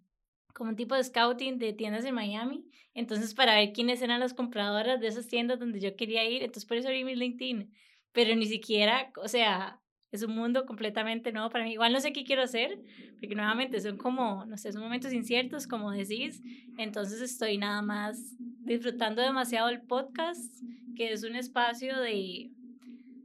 como 0.54 0.71
un 0.71 0.76
tipo 0.76 0.95
de 0.95 1.04
scouting 1.04 1.59
de 1.59 1.73
tiendas 1.73 2.04
en 2.04 2.14
Miami. 2.14 2.64
Entonces, 2.95 3.35
para 3.35 3.54
ver 3.54 3.73
quiénes 3.73 4.02
eran 4.02 4.21
las 4.21 4.35
compradoras 4.35 5.00
de 5.00 5.07
esas 5.07 5.26
tiendas 5.28 5.59
donde 5.59 5.80
yo 5.80 5.97
quería 5.97 6.28
ir. 6.28 6.42
Entonces, 6.42 6.66
por 6.66 6.76
eso 6.76 6.88
abrí 6.88 7.04
mi 7.04 7.14
LinkedIn. 7.14 7.71
Pero 8.12 8.35
ni 8.35 8.47
siquiera, 8.47 9.12
o 9.16 9.28
sea, 9.28 9.80
es 10.12 10.23
un 10.23 10.35
mundo 10.35 10.66
completamente 10.66 11.33
nuevo 11.33 11.50
para 11.50 11.64
mí. 11.64 11.73
Igual 11.73 11.92
no 11.92 12.00
sé 12.00 12.12
qué 12.12 12.25
quiero 12.25 12.42
hacer, 12.42 12.78
porque 13.19 13.35
nuevamente 13.35 13.80
son 13.80 13.97
como, 13.97 14.45
no 14.47 14.57
sé, 14.57 14.73
son 14.73 14.83
momentos 14.83 15.12
inciertos, 15.12 15.66
como 15.66 15.92
decís. 15.92 16.42
Entonces 16.78 17.21
estoy 17.21 17.59
nada 17.59 17.83
más 17.83 18.37
disfrutando 18.38 19.23
demasiado 19.23 19.69
el 19.69 19.83
podcast, 19.83 20.52
que 20.97 21.12
es 21.12 21.23
un 21.23 21.37
espacio 21.37 21.99
de, 22.00 22.50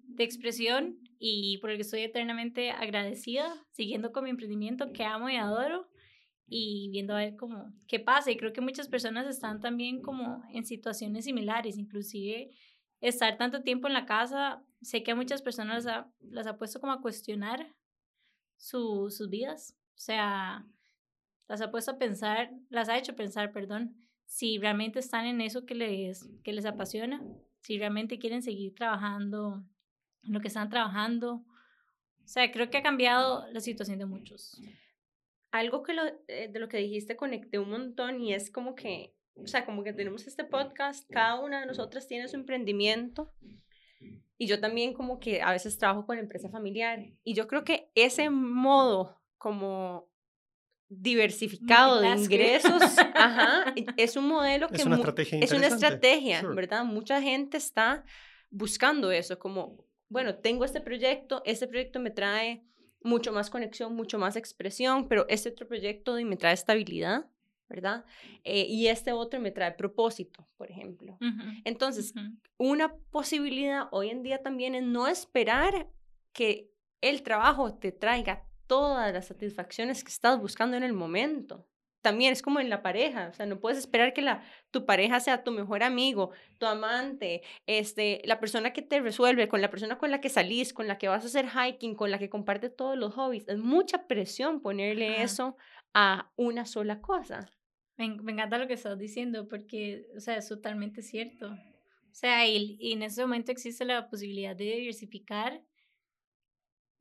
de 0.10 0.24
expresión 0.24 0.98
y 1.18 1.58
por 1.58 1.72
el 1.72 1.78
que 1.78 1.82
estoy 1.82 2.02
eternamente 2.02 2.70
agradecida, 2.72 3.52
siguiendo 3.72 4.12
con 4.12 4.26
mi 4.26 4.30
emprendimiento 4.30 4.92
que 4.94 5.04
amo 5.04 5.30
y 5.30 5.38
adoro 5.38 5.88
y 6.48 6.90
viendo 6.92 7.14
a 7.14 7.20
ver 7.20 7.36
cómo, 7.36 7.74
qué 7.88 8.00
pasa. 8.00 8.32
Y 8.32 8.38
creo 8.38 8.54
que 8.54 8.62
muchas 8.62 8.88
personas 8.88 9.28
están 9.28 9.62
también 9.62 10.02
como 10.02 10.44
en 10.54 10.66
situaciones 10.66 11.26
similares, 11.26 11.78
inclusive 11.78 12.52
estar 13.02 13.38
tanto 13.38 13.62
tiempo 13.62 13.88
en 13.88 13.94
la 13.94 14.06
casa 14.06 14.64
sé 14.86 15.04
que 15.04 15.12
a 15.12 15.16
muchas 15.16 15.42
personas 15.42 15.86
las 16.22 16.48
ha, 16.48 16.58
puesto 16.58 16.80
como 16.80 16.94
a 16.94 17.02
cuestionar 17.02 17.74
su, 18.56 19.10
sus 19.10 19.30
vidas. 19.30 19.76
O 19.96 20.00
sea, 20.00 20.66
las 21.48 21.62
ha 21.62 21.72
puesto 21.72 21.92
a 21.92 21.98
pensar, 21.98 22.52
las 22.70 22.88
ha 22.88 22.98
hecho 22.98 23.16
pensar, 23.16 23.52
perdón, 23.52 23.96
si 24.26 24.58
realmente 24.60 25.00
están 25.00 25.26
en 25.26 25.42
eso 25.42 25.66
que 25.66 25.76
les, 25.76 26.30
que 26.44 26.54
les 26.54 26.66
apasiona, 26.66 27.24
si 27.62 27.80
realmente 27.80 28.20
quieren 28.20 28.44
seguir 28.44 28.76
trabajando 28.76 29.64
en 30.24 30.34
lo 30.34 30.40
que 30.40 30.50
están 30.50 30.70
trabajando. 30.70 31.44
O 32.24 32.28
sea, 32.28 32.52
creo 32.52 32.70
que 32.70 32.78
ha 32.78 32.84
cambiado 32.84 33.46
la 33.52 33.60
situación 33.60 33.98
de 33.98 34.06
muchos. 34.06 34.60
Algo 35.56 35.84
que 35.84 35.94
lo, 35.94 36.04
eh, 36.28 36.50
de 36.52 36.60
lo 36.60 36.68
que 36.68 36.78
dijiste 36.78 37.16
conecté 37.16 37.60
un 37.60 37.70
montón 37.70 38.22
y 38.22 38.34
es 38.34 38.52
como 38.52 38.76
que, 38.76 39.14
o 39.36 39.48
sea, 39.48 39.66
como 39.66 39.84
que 39.84 39.94
tenemos 39.94 40.28
este 40.28 40.44
podcast, 40.44 41.10
cada 41.10 41.40
una 41.40 41.62
de 41.62 41.66
nosotras 41.66 42.08
tiene 42.08 42.28
su 42.28 42.36
emprendimiento 42.36 43.32
y 44.38 44.48
yo 44.48 44.60
también 44.60 44.94
como 44.94 45.20
que 45.20 45.42
a 45.42 45.52
veces 45.52 45.78
trabajo 45.78 46.06
con 46.06 46.18
empresa 46.18 46.50
familiar. 46.50 47.06
Y 47.24 47.36
yo 47.36 47.48
creo 47.48 47.64
que 47.64 47.90
ese 47.96 48.30
modo 48.30 49.22
como 49.38 50.10
diversificado 50.90 52.02
de 52.02 52.10
ingresos. 52.10 52.82
Ajá, 53.16 53.74
es 53.96 54.18
un 54.18 54.28
modelo 54.28 54.68
que 54.68 54.78
es 54.78 54.86
una 54.86 54.98
estrategia 54.98 55.40
es 55.40 55.52
una 55.52 55.68
estrategia, 55.68 56.42
¿verdad? 56.44 56.84
Mucha 56.84 57.22
gente 57.22 57.58
está 57.58 58.04
buscando 58.50 59.12
eso, 59.12 59.40
como, 59.40 59.86
bueno, 60.10 60.36
tengo 60.36 60.66
este 60.66 60.82
proyecto, 60.82 61.42
este 61.46 61.68
proyecto 61.68 62.00
me 62.00 62.12
trae 62.12 62.64
mucho 63.06 63.32
más 63.32 63.50
conexión, 63.50 63.96
mucho 63.96 64.18
más 64.18 64.36
expresión, 64.36 65.08
pero 65.08 65.26
este 65.30 65.50
otro 65.50 65.68
proyecto 65.68 66.16
me 66.26 66.36
trae 66.36 66.54
estabilidad, 66.54 67.28
¿verdad? 67.70 68.04
Eh, 68.44 68.66
y 68.68 68.88
este 68.88 69.12
otro 69.14 69.40
me 69.40 69.52
trae 69.52 69.72
propósito, 69.72 70.48
por 70.58 70.70
ejemplo. 70.70 71.18
Entonces, 71.64 72.14
una 72.58 72.94
posibilidad 73.12 73.88
hoy 73.92 74.10
en 74.10 74.24
día 74.24 74.42
también 74.42 74.76
es 74.76 74.84
no 74.84 75.08
esperar 75.08 75.88
que 76.34 76.72
el 77.02 77.22
trabajo 77.22 77.76
te 77.76 77.92
traiga 77.92 78.44
todas 78.68 79.14
las 79.14 79.28
satisfacciones 79.28 80.04
que 80.04 80.10
estás 80.10 80.40
buscando 80.40 80.76
en 80.76 80.84
el 80.84 80.94
momento. 80.94 81.68
También 82.06 82.34
es 82.34 82.44
como 82.44 82.60
en 82.60 82.70
la 82.70 82.84
pareja, 82.84 83.30
o 83.32 83.34
sea, 83.34 83.48
no 83.48 83.60
puedes 83.60 83.80
esperar 83.80 84.14
que 84.14 84.22
la, 84.22 84.44
tu 84.70 84.86
pareja 84.86 85.20
sea 85.20 85.44
tu 85.44 85.52
mejor 85.52 85.82
amigo, 85.82 86.30
tu 86.60 86.68
amante, 86.68 87.42
este, 87.66 88.22
la 88.26 88.40
persona 88.40 88.74
que 88.74 88.84
te 88.84 89.00
resuelve, 89.02 89.48
con 89.48 89.60
la 89.60 89.72
persona 89.72 89.98
con 89.98 90.12
la 90.12 90.22
que 90.22 90.30
salís, 90.30 90.72
con 90.72 90.88
la 90.88 91.00
que 91.00 91.08
vas 91.08 91.24
a 91.24 91.26
hacer 91.26 91.48
hiking, 91.50 91.96
con 91.96 92.12
la 92.12 92.20
que 92.20 92.30
comparte 92.30 92.70
todos 92.70 92.96
los 92.96 93.16
hobbies. 93.16 93.48
Es 93.48 93.58
mucha 93.58 94.06
presión 94.06 94.62
ponerle 94.62 95.24
eso 95.24 95.58
a 95.96 96.32
una 96.36 96.68
sola 96.68 97.02
cosa. 97.02 97.50
Me, 97.98 98.06
encanta 98.06 98.60
lo 98.60 98.68
que 98.68 98.76
estás 98.76 99.00
diciendo 99.00 99.48
porque, 99.48 100.06
o 100.16 100.20
sea, 100.20 100.38
es 100.38 100.48
totalmente 100.48 101.02
cierto. 101.02 101.48
O 101.48 102.14
sea, 102.14 102.48
y, 102.48 102.78
y 102.80 102.94
en 102.94 103.02
ese 103.02 103.24
momento 103.24 103.52
existe 103.52 103.84
la 103.84 104.08
posibilidad 104.12 104.56
de 104.56 104.66
diversificar 104.66 105.60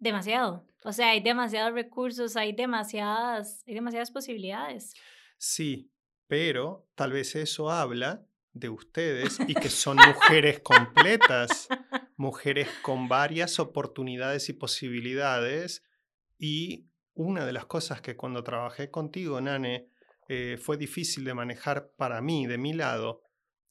demasiado. 0.04 0.64
O 0.84 0.92
sea, 0.92 1.10
hay 1.10 1.20
demasiados 1.20 1.72
recursos, 1.72 2.36
hay 2.36 2.52
demasiadas, 2.52 3.64
hay 3.66 3.74
demasiadas 3.74 4.10
posibilidades. 4.10 4.94
Sí, 5.38 5.90
pero 6.28 6.86
tal 6.94 7.12
vez 7.12 7.34
eso 7.34 7.70
habla 7.70 8.24
de 8.52 8.68
ustedes 8.68 9.38
y 9.48 9.54
que 9.54 9.68
son 9.68 9.96
mujeres 9.96 10.60
completas, 10.60 11.66
mujeres 12.16 12.68
con 12.82 13.08
varias 13.08 13.58
oportunidades 13.58 14.48
y 14.48 14.52
posibilidades. 14.52 15.82
Y 16.38 16.86
una 17.14 17.46
de 17.46 17.52
las 17.52 17.66
cosas 17.66 18.00
que 18.00 18.16
cuando 18.16 18.44
trabajé 18.44 18.90
contigo, 18.90 19.40
Nane, 19.40 19.88
eh, 20.28 20.58
fue 20.60 20.76
difícil 20.76 21.24
de 21.24 21.34
manejar 21.34 21.92
para 21.96 22.20
mí, 22.20 22.46
de 22.46 22.58
mi 22.58 22.72
lado, 22.72 23.22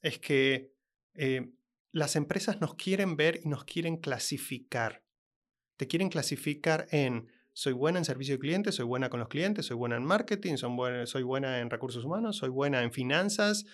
es 0.01 0.19
que 0.19 0.73
eh, 1.13 1.51
las 1.91 2.15
empresas 2.15 2.59
nos 2.59 2.75
quieren 2.75 3.15
ver 3.15 3.39
y 3.43 3.47
nos 3.47 3.65
quieren 3.65 3.97
clasificar 3.97 5.02
te 5.77 5.87
quieren 5.87 6.09
clasificar 6.09 6.87
en 6.91 7.29
soy 7.53 7.73
buena 7.73 7.99
en 7.99 8.05
servicio 8.05 8.35
de 8.35 8.39
clientes, 8.39 8.75
soy 8.75 8.85
buena 8.85 9.09
con 9.09 9.19
los 9.19 9.29
clientes, 9.29 9.67
soy 9.67 9.77
buena 9.77 9.95
en 9.95 10.03
marketing, 10.03 10.57
soy 10.57 11.23
buena, 11.23 11.59
en 11.59 11.69
recursos 11.69 12.03
humanos, 12.03 12.37
soy 12.37 12.49
buena 12.49 12.81
en 12.81 12.91
finanzas, 12.91 13.65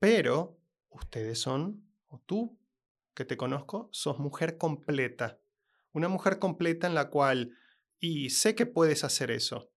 pero 0.00 0.58
ustedes 0.90 1.40
son, 1.40 1.88
o 2.08 2.20
tú, 2.26 2.58
que 3.14 3.24
te 3.24 3.36
conozco, 3.36 3.88
sos 3.92 4.18
mujer 4.18 4.58
completa. 4.58 5.38
Una 5.92 6.08
mujer 6.08 6.40
completa 6.40 6.88
en 6.88 6.94
la 6.94 7.10
cual, 7.10 7.56
y 8.00 8.30
sé 8.30 8.56
que 8.56 8.66
puedes 8.66 9.04
hacer 9.04 9.30
eso, 9.30 9.70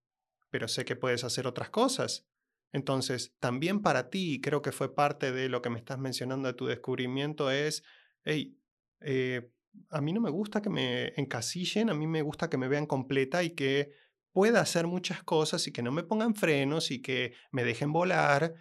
pero 0.50 0.68
sé 0.68 0.84
que 0.84 0.96
puedes 0.96 1.24
hacer 1.24 1.46
otras 1.46 1.70
cosas. 1.70 2.26
Entonces, 2.74 3.36
también 3.40 3.84
para 3.84 4.10
ti, 4.10 4.42
creo 4.42 4.64
que 4.64 4.72
fue 4.72 4.96
parte 4.96 5.32
de 5.32 5.50
lo 5.50 5.62
que 5.62 5.70
me 5.70 5.78
estás 5.78 6.00
mencionando 6.00 6.48
de 6.48 6.56
tu 6.56 6.66
descubrimiento, 6.66 7.52
es, 7.52 7.84
hey, 8.26 8.60
eh, 9.02 9.52
a 9.90 10.02
mí 10.02 10.14
no 10.14 10.22
me 10.22 10.30
gusta 10.30 10.62
que 10.62 10.70
me 10.70 11.14
encasillen, 11.16 11.90
a 11.90 11.94
mí 11.94 12.08
me 12.08 12.22
gusta 12.22 12.50
que 12.50 12.58
me 12.58 12.68
vean 12.68 12.86
completa 12.86 13.44
y 13.44 13.52
que 13.52 13.92
pueda 14.32 14.62
hacer 14.62 14.88
muchas 14.88 15.24
cosas 15.24 15.66
y 15.68 15.72
que 15.72 15.82
no 15.82 15.92
me 15.92 16.04
pongan 16.04 16.36
frenos 16.36 16.92
y 16.92 17.02
que 17.02 17.34
me 17.52 17.64
dejen 17.64 17.92
volar. 17.92 18.54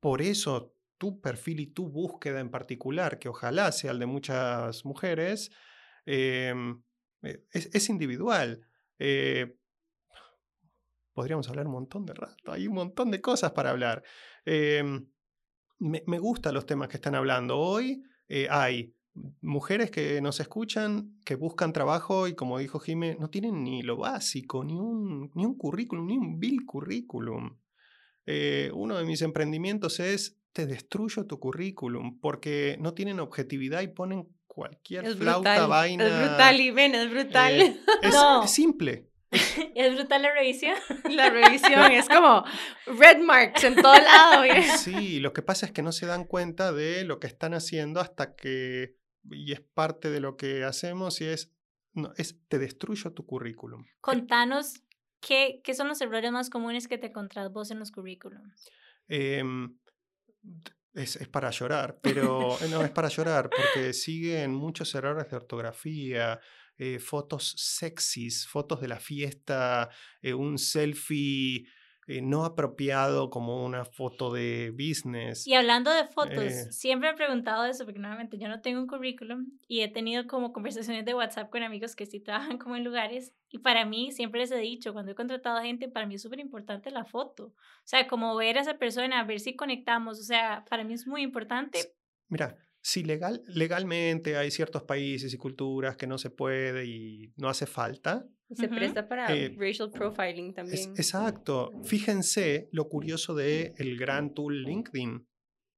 Por 0.00 0.22
eso 0.22 0.74
tu 0.98 1.20
perfil 1.20 1.60
y 1.60 1.66
tu 1.66 1.88
búsqueda 1.88 2.40
en 2.40 2.50
particular, 2.50 3.18
que 3.18 3.28
ojalá 3.28 3.72
sea 3.72 3.90
el 3.90 3.98
de 3.98 4.06
muchas 4.06 4.84
mujeres, 4.84 5.50
em, 6.06 6.82
eh, 7.22 7.44
es, 7.50 7.88
individual. 7.88 8.66
Eh, 8.98 9.56
podríamos 11.12 11.48
hablar 11.48 11.66
un 11.66 11.72
montón 11.72 12.06
de 12.06 12.14
rato, 12.14 12.52
hay 12.52 12.66
un 12.68 12.74
montón 12.74 13.10
de 13.10 13.20
cosas 13.20 13.52
para 13.52 13.70
hablar. 13.70 14.02
Em, 14.44 15.06
me, 15.78 16.02
me 16.06 16.18
gustan 16.18 16.54
los 16.54 16.66
temas 16.66 16.88
que 16.88 16.96
están 16.96 17.14
hablando. 17.14 17.58
Hoy 17.58 18.02
eh, 18.28 18.46
hay 18.50 18.94
mujeres 19.40 19.90
que 19.90 20.20
nos 20.20 20.40
escuchan, 20.40 21.18
que 21.24 21.34
buscan 21.34 21.72
trabajo 21.72 22.28
y 22.28 22.34
como 22.34 22.58
dijo 22.58 22.78
Jime, 22.78 23.16
no 23.18 23.28
tienen 23.28 23.62
ni 23.62 23.82
lo 23.82 23.96
básico, 23.96 24.64
ni 24.64 24.78
un, 24.78 25.30
ni 25.34 25.44
un 25.44 25.56
currículum, 25.56 26.06
ni 26.06 26.16
un 26.16 26.38
bill 26.38 26.64
currículum. 26.64 27.58
Eh, 28.26 28.70
uno 28.74 28.96
de 28.96 29.04
mis 29.04 29.22
emprendimientos 29.22 30.00
es, 30.00 30.38
te 30.52 30.66
destruyo 30.66 31.26
tu 31.26 31.38
currículum, 31.38 32.20
porque 32.20 32.76
no 32.80 32.94
tienen 32.94 33.20
objetividad 33.20 33.82
y 33.82 33.88
ponen 33.88 34.28
cualquier 34.46 35.16
flauta, 35.16 35.66
vaina. 35.66 36.06
Es 36.06 36.28
brutal, 36.28 36.60
y 36.60 36.70
ven, 36.70 36.94
es 36.94 37.10
brutal. 37.10 37.60
Eh, 37.60 37.80
es, 38.44 38.50
simple. 38.50 39.08
Es 39.74 39.94
brutal 39.94 40.20
la 40.20 40.34
revisión. 40.34 40.76
La 41.10 41.30
revisión 41.30 41.90
es 41.90 42.06
como 42.06 42.44
red 42.86 43.18
marks 43.22 43.64
en 43.64 43.76
todo 43.76 43.94
lado. 43.94 44.44
Sí, 44.76 45.20
lo 45.20 45.32
que 45.32 45.40
pasa 45.40 45.64
es 45.64 45.72
que 45.72 45.82
no 45.82 45.90
se 45.90 46.04
dan 46.04 46.24
cuenta 46.24 46.70
de 46.72 47.04
lo 47.04 47.18
que 47.18 47.28
están 47.28 47.54
haciendo 47.54 48.00
hasta 48.00 48.34
que 48.34 48.94
y 49.30 49.52
es 49.52 49.60
parte 49.60 50.10
de 50.10 50.20
lo 50.20 50.36
que 50.36 50.64
hacemos 50.64 51.20
y 51.20 51.26
es, 51.26 51.52
no, 51.94 52.12
es 52.16 52.38
te 52.48 52.58
destruyo 52.58 53.12
tu 53.12 53.26
currículum. 53.26 53.84
Contanos 54.00 54.82
qué, 55.20 55.60
qué 55.62 55.74
son 55.74 55.88
los 55.88 56.00
errores 56.00 56.32
más 56.32 56.50
comunes 56.50 56.88
que 56.88 56.98
te 56.98 57.08
encontrás 57.08 57.52
vos 57.52 57.70
en 57.70 57.78
los 57.78 57.90
currículums. 57.92 58.70
Em, 59.08 59.78
es, 60.94 61.16
es, 61.16 61.28
para 61.28 61.50
llorar, 61.50 61.98
pero 62.02 62.56
no 62.70 62.82
es 62.82 62.90
para 62.90 63.08
llorar 63.08 63.50
porque 63.50 63.92
siguen 63.92 64.52
muchos 64.52 64.94
errores 64.94 65.30
de 65.30 65.36
ortografía, 65.36 66.40
eh, 66.78 66.98
fotos 66.98 67.54
sexys, 67.56 68.46
fotos 68.46 68.80
de 68.80 68.88
la 68.88 68.98
fiesta, 68.98 69.88
eh, 70.20 70.34
un 70.34 70.58
selfie 70.58 71.66
eh, 72.08 72.20
no 72.20 72.44
apropiado 72.44 73.30
como 73.30 73.64
una 73.64 73.84
foto 73.84 74.32
de 74.32 74.70
business. 74.72 75.46
Y 75.46 75.54
hablando 75.54 75.90
de 75.90 76.04
fotos, 76.04 76.44
eh. 76.44 76.72
siempre 76.72 77.10
he 77.10 77.14
preguntado 77.14 77.64
eso 77.64 77.84
porque 77.84 78.00
nuevamente 78.00 78.38
yo 78.38 78.48
no 78.48 78.60
tengo 78.60 78.80
un 78.80 78.88
currículum 78.88 79.46
y 79.68 79.82
he 79.82 79.88
tenido 79.88 80.26
como 80.26 80.52
conversaciones 80.52 81.04
de 81.04 81.14
WhatsApp 81.14 81.50
con 81.50 81.62
amigos 81.62 81.94
que 81.94 82.06
sí 82.06 82.18
trabajan 82.18 82.58
como 82.58 82.74
en 82.74 82.84
lugares 82.84 83.32
y 83.50 83.58
para 83.58 83.84
mí 83.84 84.10
siempre 84.10 84.40
les 84.40 84.50
he 84.50 84.58
dicho, 84.58 84.92
cuando 84.92 85.12
he 85.12 85.14
contratado 85.14 85.58
a 85.58 85.62
gente, 85.62 85.88
para 85.88 86.06
mí 86.06 86.16
es 86.16 86.22
súper 86.22 86.40
importante 86.40 86.90
la 86.90 87.04
foto. 87.04 87.44
O 87.44 87.54
sea, 87.84 88.08
como 88.08 88.34
ver 88.34 88.58
a 88.58 88.62
esa 88.62 88.78
persona, 88.78 89.22
ver 89.24 89.40
si 89.40 89.54
conectamos, 89.54 90.18
o 90.18 90.24
sea, 90.24 90.64
para 90.68 90.84
mí 90.84 90.94
es 90.94 91.06
muy 91.06 91.22
importante. 91.22 91.78
Mira, 92.28 92.56
si 92.80 93.04
legal, 93.04 93.44
legalmente 93.46 94.36
hay 94.36 94.50
ciertos 94.50 94.82
países 94.82 95.32
y 95.32 95.36
culturas 95.36 95.96
que 95.96 96.08
no 96.08 96.18
se 96.18 96.30
puede 96.30 96.84
y 96.84 97.32
no 97.36 97.48
hace 97.48 97.66
falta, 97.66 98.26
se 98.54 98.68
presta 98.68 99.08
para 99.08 99.34
eh, 99.34 99.54
racial 99.58 99.90
profiling 99.90 100.54
también. 100.54 100.90
exacto. 100.96 101.72
Fíjense 101.84 102.68
lo 102.72 102.88
curioso 102.88 103.34
de 103.34 103.74
el 103.78 103.96
gran 103.98 104.34
tool 104.34 104.62
LinkedIn, 104.62 105.26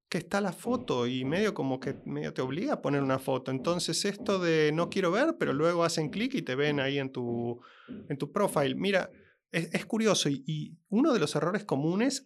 que 0.09 0.19
está 0.19 0.41
la 0.41 0.53
foto 0.53 1.07
y 1.07 1.25
medio 1.25 1.55
como 1.55 1.81
que 1.81 1.97
medio 2.05 2.33
te 2.33 2.43
obliga 2.43 2.75
a 2.75 2.83
poner 2.83 3.03
una 3.03 3.19
foto. 3.19 3.51
Entonces 3.51 4.05
esto 4.05 4.39
de 4.39 4.71
no 4.73 4.91
quiero 4.91 5.11
ver, 5.11 5.37
pero 5.39 5.53
luego 5.53 5.85
hacen 5.85 6.11
clic 6.11 6.35
y 6.35 6.43
te 6.43 6.55
ven 6.55 6.81
ahí 6.81 6.99
en 6.99 7.11
tu, 7.11 7.61
en 8.09 8.17
tu 8.17 8.33
profile. 8.33 8.75
Mira, 8.75 9.11
es, 9.51 9.87
curioso 9.87 10.29
y, 10.29 10.43
y 10.47 10.77
uno 10.89 11.13
de 11.13 11.21
los 11.21 11.37
errores 11.37 11.65
comunes 11.65 12.25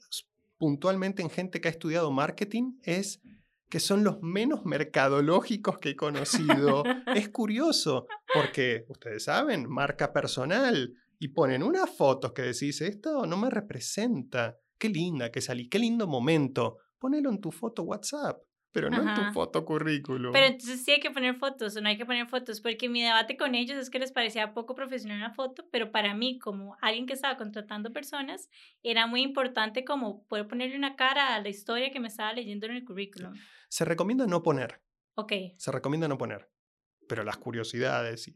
puntualmente 0.57 1.23
en 1.23 1.31
gente 1.31 1.61
que 1.61 1.69
ha 1.69 1.71
estudiado 1.71 2.11
marketing 2.11 2.79
es 2.83 3.21
que 3.69 3.81
son 3.81 4.05
los 4.05 4.23
menos 4.23 4.65
mercadológicos 4.65 5.79
que 5.79 5.91
he 5.91 5.97
conocido. 5.97 6.83
es 7.15 7.29
curioso, 7.31 8.07
porque 8.33 8.85
ustedes 8.89 9.25
saben, 9.25 9.69
marca 9.69 10.13
personal, 10.13 10.95
y 11.19 11.29
ponen 11.29 11.63
unas 11.63 11.91
fotos 11.91 12.33
que 12.33 12.43
decís, 12.43 12.81
esto 12.81 13.27
no 13.27 13.37
me 13.37 13.51
representa. 13.51 14.57
Qué 14.79 14.89
linda 14.89 15.31
que 15.31 15.41
salí, 15.41 15.69
qué 15.69 15.79
lindo 15.79 16.07
momento. 16.07 16.79
Ponelo 16.99 17.31
en 17.31 17.41
tu 17.41 17.51
foto 17.51 17.83
WhatsApp 17.83 18.48
pero 18.73 18.91
no 18.91 19.03
en 19.03 19.15
tu 19.15 19.33
foto 19.33 19.65
currículum. 19.65 20.33
Pero 20.33 20.47
entonces 20.47 20.85
sí 20.85 20.93
hay 20.93 21.01
que 21.01 21.11
poner 21.11 21.35
fotos 21.37 21.77
o 21.77 21.81
no 21.81 21.89
hay 21.89 21.97
que 21.97 22.07
poner 22.07 22.27
fotos, 22.27 22.61
porque 22.61 22.89
mi 22.89 23.03
debate 23.03 23.37
con 23.37 23.55
ellos 23.55 23.79
es 23.79 23.91
que 23.91 23.99
les 23.99 24.13
parecía 24.13 24.53
poco 24.53 24.75
profesional 24.75 25.21
la 25.21 25.31
foto, 25.31 25.67
pero 25.71 25.91
para 25.91 26.15
mí, 26.15 26.39
como 26.39 26.77
alguien 26.81 27.07
que 27.07 27.15
estaba 27.15 27.37
contratando 27.37 27.93
personas, 27.93 28.51
era 28.83 29.07
muy 29.07 29.23
importante 29.23 29.85
como 29.85 30.25
poder 30.27 30.47
ponerle 30.47 30.77
una 30.77 30.97
cara 30.97 31.35
a 31.35 31.41
la 31.41 31.49
historia 31.49 31.91
que 31.91 32.01
me 32.01 32.09
estaba 32.09 32.33
leyendo 32.33 32.67
en 32.67 32.77
el 32.77 32.85
currículum. 32.85 33.35
Se 33.69 33.85
recomienda 33.85 34.27
no 34.27 34.43
poner. 34.43 34.81
Ok. 35.15 35.33
Se 35.57 35.73
recomienda 35.73 36.09
no 36.09 36.19
poner. 36.19 36.51
Pero 37.09 37.25
las 37.25 37.39
curiosidades, 37.39 38.33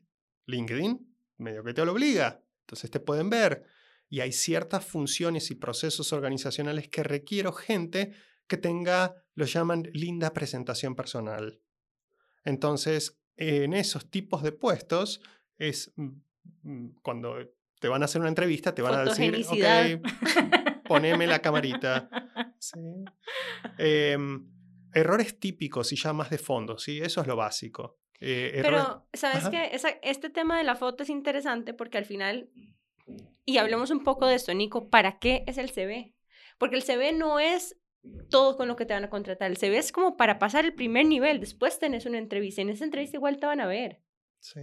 LinkedIn 0.47 1.12
medio 1.38 1.64
que 1.64 1.75
te 1.75 1.85
lo 1.85 1.92
obliga, 1.92 2.42
entonces 2.61 2.90
te 2.90 3.01
pueden 3.01 3.29
ver. 3.29 3.64
Y 4.09 4.21
hay 4.21 4.33
ciertas 4.33 4.85
funciones 4.85 5.51
y 5.51 5.55
procesos 5.55 6.12
organizacionales 6.12 6.88
que 6.88 7.03
requiero 7.03 7.53
gente 7.53 8.12
que 8.52 8.58
tenga, 8.58 9.14
lo 9.34 9.46
llaman 9.46 9.88
linda 9.94 10.34
presentación 10.34 10.94
personal. 10.94 11.58
Entonces, 12.44 13.18
en 13.38 13.72
esos 13.72 14.10
tipos 14.10 14.42
de 14.42 14.52
puestos 14.52 15.22
es 15.56 15.90
mm, 15.96 16.08
mm, 16.64 16.88
cuando 17.00 17.36
te 17.80 17.88
van 17.88 18.02
a 18.02 18.04
hacer 18.04 18.20
una 18.20 18.28
entrevista, 18.28 18.74
te 18.74 18.82
van 18.82 18.94
a 18.94 19.04
decir, 19.04 19.42
ok, 19.48 20.84
poneme 20.86 21.26
la 21.26 21.40
camarita. 21.40 22.08
Sí. 22.62 22.78
Em, 23.76 24.48
errores 24.94 25.40
típicos 25.40 25.92
y 25.92 25.96
ya 25.96 26.12
más 26.12 26.30
de 26.30 26.38
fondo, 26.38 26.78
¿sí? 26.78 27.00
Eso 27.00 27.20
es 27.20 27.26
lo 27.26 27.34
básico. 27.34 27.98
Eh, 28.20 28.60
Pero, 28.62 29.08
¿sabes 29.12 29.48
qué? 29.48 29.72
Este 30.02 30.30
tema 30.30 30.58
de 30.58 30.62
la 30.62 30.76
foto 30.76 31.02
es 31.02 31.10
interesante 31.10 31.74
porque 31.74 31.98
al 31.98 32.04
final, 32.04 32.50
y 33.44 33.56
hablemos 33.56 33.90
un 33.90 34.04
poco 34.04 34.26
de 34.28 34.36
esto, 34.36 34.54
Nico, 34.54 34.90
¿para 34.90 35.18
qué 35.18 35.42
es 35.48 35.58
el 35.58 35.70
CV? 35.72 36.14
Porque 36.56 36.76
el 36.76 36.84
CV 36.84 37.12
no 37.12 37.40
es 37.40 37.82
todo 38.30 38.56
con 38.56 38.68
lo 38.68 38.76
que 38.76 38.86
te 38.86 38.94
van 38.94 39.04
a 39.04 39.10
contratar. 39.10 39.50
El 39.50 39.56
CV 39.56 39.78
es 39.78 39.92
como 39.92 40.16
para 40.16 40.38
pasar 40.38 40.64
el 40.64 40.74
primer 40.74 41.06
nivel, 41.06 41.40
después 41.40 41.78
tenés 41.78 42.06
una 42.06 42.18
entrevista, 42.18 42.62
en 42.62 42.70
esa 42.70 42.84
entrevista 42.84 43.16
igual 43.16 43.38
te 43.38 43.46
van 43.46 43.60
a 43.60 43.66
ver. 43.66 44.00
sí. 44.40 44.60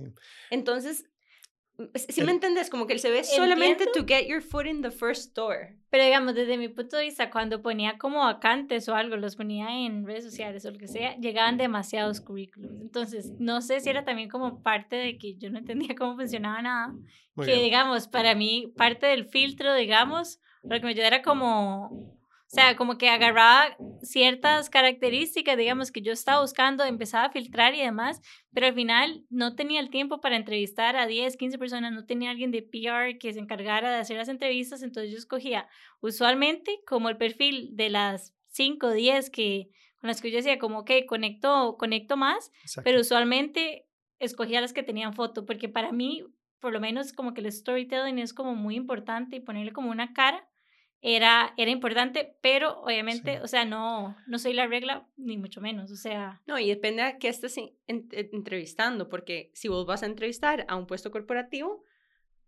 Entonces, 0.49 1.05
si 1.95 2.19
El- 2.19 2.25
me 2.27 2.33
entendés, 2.33 2.69
como 2.69 2.85
que 2.87 2.93
el 2.93 2.99
CV 2.99 3.19
es 3.19 3.33
solamente 3.33 3.85
to 3.93 4.05
get 4.05 4.27
your 4.27 4.41
foot 4.41 4.65
in 4.65 4.81
the 4.81 4.91
first 4.91 5.33
door. 5.33 5.77
Pero 5.89 6.03
digamos, 6.03 6.35
desde 6.35 6.57
mi 6.57 6.67
punto 6.67 6.97
de 6.97 7.05
vista, 7.05 7.29
cuando 7.31 7.61
ponía 7.61 7.97
como 7.97 8.19
vacantes 8.19 8.89
o 8.89 8.95
algo, 8.95 9.15
los 9.15 9.37
ponía 9.37 9.85
en 9.85 10.05
redes 10.05 10.25
sociales 10.25 10.65
o 10.65 10.71
lo 10.71 10.77
que 10.77 10.87
sea, 10.89 11.15
llegaban 11.17 11.57
demasiados 11.57 12.19
currículums. 12.19 12.81
Entonces, 12.81 13.31
no 13.39 13.61
sé 13.61 13.79
si 13.79 13.89
era 13.89 14.03
también 14.03 14.27
como 14.29 14.61
parte 14.61 14.97
de 14.97 15.17
que 15.17 15.35
yo 15.35 15.49
no 15.49 15.59
entendía 15.59 15.95
cómo 15.97 16.15
funcionaba 16.17 16.61
nada. 16.61 16.87
Muy 17.35 17.45
que 17.45 17.53
bien. 17.53 17.63
digamos, 17.63 18.07
para 18.09 18.35
mí, 18.35 18.73
parte 18.75 19.05
del 19.07 19.25
filtro, 19.25 19.73
digamos, 19.73 20.41
lo 20.63 20.75
que 20.77 20.81
me 20.83 20.89
ayudaba 20.89 21.07
era 21.07 21.21
como, 21.21 22.18
o 22.51 22.55
sea, 22.55 22.75
como 22.75 22.97
que 22.97 23.09
agarraba 23.09 23.77
ciertas 24.01 24.71
características, 24.71 25.55
digamos, 25.55 25.91
que 25.91 26.01
yo 26.01 26.11
estaba 26.11 26.41
buscando, 26.41 26.83
empezaba 26.83 27.25
a 27.25 27.31
filtrar 27.31 27.75
y 27.75 27.81
demás, 27.81 28.21
pero 28.51 28.65
al 28.65 28.73
final 28.73 29.23
no 29.29 29.55
tenía 29.55 29.79
el 29.79 29.91
tiempo 29.91 30.19
para 30.19 30.35
entrevistar 30.35 30.95
a 30.95 31.05
10, 31.05 31.37
15 31.37 31.59
personas, 31.59 31.93
no 31.93 32.07
tenía 32.07 32.31
alguien 32.31 32.49
de 32.49 32.63
PR 32.63 33.19
que 33.19 33.33
se 33.33 33.39
encargara 33.39 33.91
de 33.91 33.97
hacer 33.97 34.17
las 34.17 34.29
entrevistas, 34.29 34.81
entonces 34.81 35.11
yo 35.11 35.19
escogía 35.19 35.67
usualmente 36.01 36.79
como 36.87 37.09
el 37.09 37.17
perfil 37.17 37.69
de 37.75 37.91
las 37.91 38.33
5, 38.47 38.93
10 38.93 39.29
que 39.29 39.69
con 40.01 40.07
las 40.07 40.19
que 40.19 40.31
yo 40.31 40.37
decía 40.37 40.57
como, 40.57 40.79
ok, 40.79 40.91
conecto, 41.07 41.77
conecto 41.77 42.17
más, 42.17 42.51
Exacto. 42.63 42.81
pero 42.83 43.01
usualmente 43.01 43.85
escogía 44.17 44.59
las 44.59 44.73
que 44.73 44.81
tenían 44.81 45.13
foto, 45.13 45.45
porque 45.45 45.69
para 45.69 45.91
mí, 45.91 46.23
por 46.59 46.73
lo 46.73 46.79
menos 46.79 47.13
como 47.13 47.35
que 47.35 47.41
el 47.41 47.51
storytelling 47.51 48.17
es 48.17 48.33
como 48.33 48.55
muy 48.55 48.75
importante 48.75 49.35
y 49.35 49.39
ponerle 49.39 49.71
como 49.71 49.91
una 49.91 50.13
cara 50.13 50.49
era, 51.01 51.53
era 51.57 51.71
importante, 51.71 52.35
pero 52.41 52.81
obviamente, 52.81 53.37
Sí. 53.37 53.41
o 53.43 53.47
sea, 53.47 53.65
no, 53.65 54.17
no 54.27 54.39
soy 54.39 54.53
la 54.53 54.67
regla, 54.67 55.07
ni 55.17 55.37
mucho 55.37 55.61
menos, 55.61 55.91
o 55.91 55.95
sea, 55.95 56.41
No, 56.45 56.59
y 56.59 56.67
depende 56.67 57.01
a 57.03 57.17
qué 57.17 57.29
estés 57.29 57.57
en- 57.57 57.71
en- 57.87 58.07
en- 58.11 58.29
entrevistando, 58.33 59.07
porque 59.07 59.49
si 59.53 59.67
vos 59.69 59.85
vas 59.85 60.03
a 60.03 60.07
entrevistar 60.07 60.65
a 60.67 60.75
un 60.75 60.87
puesto 60.87 61.09
corporativo, 61.11 61.83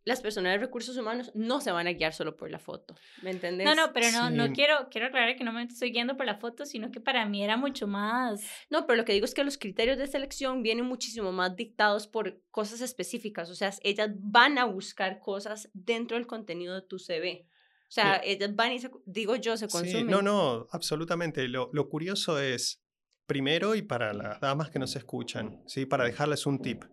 las 0.04 0.20
personas 0.20 0.54
de 0.54 0.58
recursos 0.58 0.98
humanos 0.98 1.32
no 1.36 1.62
se 1.62 1.72
van 1.72 1.86
a 1.88 1.94
guiar 1.94 2.12
solo 2.12 2.36
por 2.36 2.50
la 2.50 2.58
foto, 2.58 2.96
¿me 3.22 3.30
entendés? 3.30 3.68
no, 3.68 3.76
no, 3.76 3.94
pero 3.94 4.12
no, 4.12 4.32
no 4.32 4.48
Sí. 4.48 4.54
quiero, 4.54 4.90
quiero 4.90 5.08
aclarar 5.08 5.36
que 5.36 5.44
no 5.44 5.54
me 5.54 5.62
estoy 5.64 5.92
guiando 5.92 6.18
por 6.18 6.26
la 6.26 6.36
foto, 6.38 6.66
sino 6.66 6.92
que 6.92 7.00
para 7.00 7.24
mí 7.28 7.44
era 7.44 7.56
mucho 7.56 7.86
más, 7.88 8.44
No, 8.72 8.86
pero 8.88 8.98
lo 8.98 9.06
que 9.06 9.14
digo 9.14 9.26
es 9.26 9.36
que 9.36 9.44
los 9.44 9.60
criterios 9.60 10.00
de 10.00 10.08
selección 10.08 10.64
vienen 10.64 10.86
muchísimo 10.86 11.32
más 11.32 11.56
dictados 11.56 12.08
por 12.08 12.42
cosas 12.50 12.82
específicas, 12.82 13.50
o 13.52 13.56
sea, 13.56 13.72
ellas 13.84 14.10
van 14.16 14.58
a 14.58 14.66
buscar 14.66 15.20
cosas 15.20 15.70
dentro 15.74 16.18
del 16.18 16.26
contenido 16.28 16.74
de 16.74 16.82
tu 16.82 16.98
CV. 16.98 17.46
O 17.92 17.94
sea, 17.94 18.22
ellas 18.24 18.56
van 18.56 18.72
y, 18.72 18.80
se, 18.80 18.90
digo 19.06 19.36
yo, 19.36 19.58
se 19.58 19.68
Sí, 19.68 19.72
consumen. 19.78 20.08
no, 20.08 20.22
no, 20.22 20.66
absolutamente. 20.72 21.46
Lo, 21.50 21.70
lo 21.74 21.90
curioso 21.90 22.40
es, 22.40 22.82
primero 23.26 23.76
y 23.76 23.82
para 23.82 24.14
las 24.14 24.40
damas 24.40 24.70
que 24.70 24.80
nos 24.80 24.96
escuchan, 24.96 25.62
¿sí? 25.68 25.86
para 25.86 26.06
dejarles 26.06 26.46
un 26.46 26.62
tip. 26.62 26.86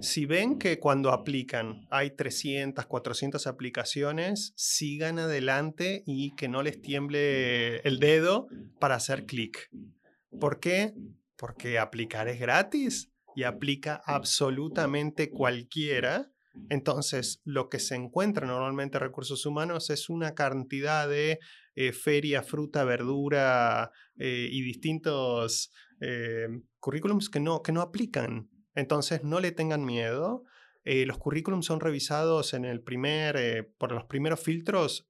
Si 0.00 0.24
ven 0.24 0.58
que 0.58 0.78
cuando 0.80 1.12
aplican 1.12 1.86
hay 1.90 2.10
300, 2.16 2.86
400 2.86 3.46
aplicaciones, 3.46 4.54
sigan 4.56 5.18
adelante 5.18 6.02
y 6.06 6.34
que 6.36 6.48
no 6.48 6.62
les 6.62 6.80
tiemble 6.80 7.76
el 7.80 7.98
dedo 7.98 8.48
para 8.80 8.94
hacer 8.94 9.26
clic. 9.26 9.68
¿Por 10.40 10.58
qué? 10.58 10.94
Porque 11.36 11.78
aplicar 11.78 12.28
es 12.28 12.40
gratis 12.40 13.12
y 13.34 13.42
aplica 13.42 14.00
absolutamente 14.06 15.28
cualquiera. 15.30 16.30
Entonces, 16.68 17.40
lo 17.44 17.68
que 17.68 17.78
se 17.78 17.94
encuentra 17.94 18.46
normalmente 18.46 18.96
en 18.96 19.02
recursos 19.02 19.46
humanos 19.46 19.90
es 19.90 20.08
una 20.08 20.34
cantidad 20.34 21.08
de 21.08 21.38
eh, 21.74 21.92
feria, 21.92 22.42
fruta, 22.42 22.84
verdura 22.84 23.90
eh, 24.16 24.48
y 24.50 24.62
distintos 24.62 25.72
eh, 26.00 26.48
currículums 26.80 27.30
que 27.30 27.40
no, 27.40 27.62
que 27.62 27.72
no 27.72 27.82
aplican. 27.82 28.50
Entonces, 28.74 29.22
no 29.24 29.40
le 29.40 29.52
tengan 29.52 29.84
miedo. 29.84 30.44
Los 30.84 31.18
currículums 31.18 31.66
son 31.66 31.80
revisados 31.80 32.54
en 32.54 32.64
el 32.64 32.80
primer, 32.80 33.72
por 33.76 33.90
los 33.90 34.04
primeros 34.04 34.38
filtros 34.38 35.08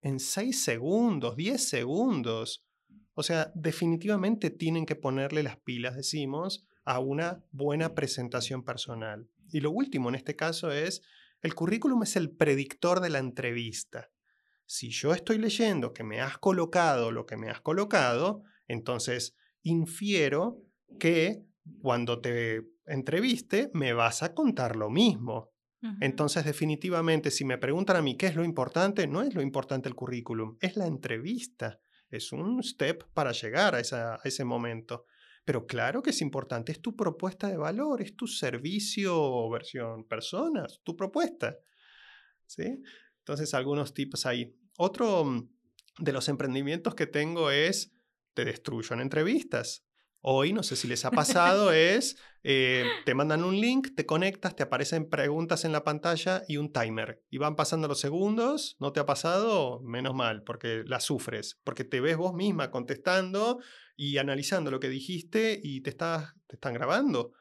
en 0.00 0.20
6 0.20 0.64
segundos, 0.64 1.36
10 1.36 1.68
segundos. 1.68 2.64
O 3.12 3.22
sea, 3.22 3.52
definitivamente 3.54 4.48
tienen 4.48 4.86
que 4.86 4.96
ponerle 4.96 5.42
las 5.42 5.58
pilas, 5.58 5.96
decimos, 5.96 6.66
a 6.86 7.00
una 7.00 7.44
buena 7.52 7.94
presentación 7.94 8.64
personal. 8.64 9.28
Y 9.50 9.60
lo 9.60 9.70
último 9.70 10.08
en 10.08 10.14
este 10.14 10.36
caso 10.36 10.70
es, 10.72 11.02
el 11.42 11.54
currículum 11.54 12.02
es 12.02 12.16
el 12.16 12.30
predictor 12.30 13.00
de 13.00 13.10
la 13.10 13.18
entrevista. 13.18 14.10
Si 14.66 14.90
yo 14.90 15.14
estoy 15.14 15.38
leyendo 15.38 15.92
que 15.92 16.04
me 16.04 16.20
has 16.20 16.38
colocado 16.38 17.10
lo 17.12 17.24
que 17.26 17.36
me 17.36 17.48
has 17.50 17.60
colocado, 17.60 18.42
entonces 18.66 19.34
infiero 19.62 20.62
que 20.98 21.42
cuando 21.80 22.20
te 22.20 22.62
entreviste 22.86 23.70
me 23.74 23.92
vas 23.92 24.22
a 24.22 24.34
contar 24.34 24.76
lo 24.76 24.90
mismo. 24.90 25.50
Entonces, 26.00 26.44
definitivamente, 26.44 27.30
si 27.30 27.44
me 27.44 27.56
preguntan 27.56 27.96
a 27.96 28.02
mí 28.02 28.16
qué 28.16 28.26
es 28.26 28.34
lo 28.34 28.44
importante, 28.44 29.06
no 29.06 29.22
es 29.22 29.32
lo 29.34 29.42
importante 29.42 29.88
el 29.88 29.94
currículum, 29.94 30.56
es 30.60 30.76
la 30.76 30.86
entrevista. 30.86 31.78
Es 32.10 32.32
un 32.32 32.62
step 32.64 33.04
para 33.14 33.30
llegar 33.32 33.74
a, 33.76 33.80
esa- 33.80 34.14
a 34.16 34.20
ese 34.24 34.44
momento. 34.44 35.04
Pero 35.48 35.66
claro 35.66 36.02
que 36.02 36.10
es 36.10 36.20
importante, 36.20 36.72
es 36.72 36.82
tu 36.82 36.94
propuesta 36.94 37.48
de 37.48 37.56
valor, 37.56 38.02
es 38.02 38.14
tu 38.14 38.26
servicio 38.26 39.48
versión 39.48 40.04
personas, 40.04 40.82
tu 40.84 40.94
propuesta. 40.94 41.56
¿Sí? 42.44 42.82
Entonces, 43.20 43.54
algunos 43.54 43.94
tips 43.94 44.26
ahí. 44.26 44.54
Otro 44.76 45.24
mm, 45.24 45.48
de 46.00 46.12
los 46.12 46.28
emprendimientos 46.28 46.94
que 46.94 47.06
tengo 47.06 47.50
es, 47.50 47.94
te 48.34 48.44
destruyo 48.44 48.92
en 48.92 49.00
entrevistas. 49.00 49.86
Hoy, 50.20 50.52
no 50.52 50.62
sé 50.62 50.76
si 50.76 50.88
les 50.88 51.04
ha 51.04 51.10
pasado, 51.10 51.72
es, 51.72 52.16
eh, 52.42 52.84
te 53.04 53.14
mandan 53.14 53.44
un 53.44 53.60
link, 53.60 53.94
te 53.94 54.04
conectas, 54.06 54.56
te 54.56 54.62
aparecen 54.62 55.08
preguntas 55.08 55.64
en 55.64 55.72
la 55.72 55.84
pantalla 55.84 56.42
y 56.48 56.56
un 56.56 56.72
timer. 56.72 57.22
Y 57.30 57.38
van 57.38 57.56
pasando 57.56 57.88
los 57.88 58.00
segundos, 58.00 58.76
¿no 58.80 58.92
te 58.92 59.00
ha 59.00 59.06
pasado? 59.06 59.80
Menos 59.82 60.14
mal, 60.14 60.42
porque 60.42 60.82
la 60.86 61.00
sufres, 61.00 61.60
porque 61.64 61.84
te 61.84 62.00
ves 62.00 62.16
vos 62.16 62.34
misma 62.34 62.70
contestando 62.70 63.60
y 63.96 64.18
analizando 64.18 64.70
lo 64.70 64.80
que 64.80 64.88
dijiste 64.88 65.60
y 65.62 65.80
te, 65.82 65.90
estás, 65.90 66.34
te 66.46 66.56
están 66.56 66.74
grabando. 66.74 67.32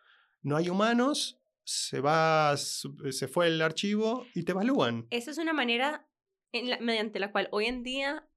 No 0.41 0.55
hay 0.55 0.69
humanos, 0.69 1.39
se, 1.63 1.99
va, 1.99 2.55
se 2.57 3.27
fue 3.27 3.47
el 3.47 3.61
archivo 3.61 4.25
y 4.33 4.43
te 4.43 4.51
evalúan. 4.53 5.07
Esa 5.09 5.31
es 5.31 5.37
una 5.37 5.53
manera 5.53 6.07
en 6.53 6.69
la- 6.69 6.79
mediante 6.79 7.19
la 7.19 7.31
cual 7.31 7.49
hoy 7.51 7.65
en 7.65 7.83
día 7.83 8.27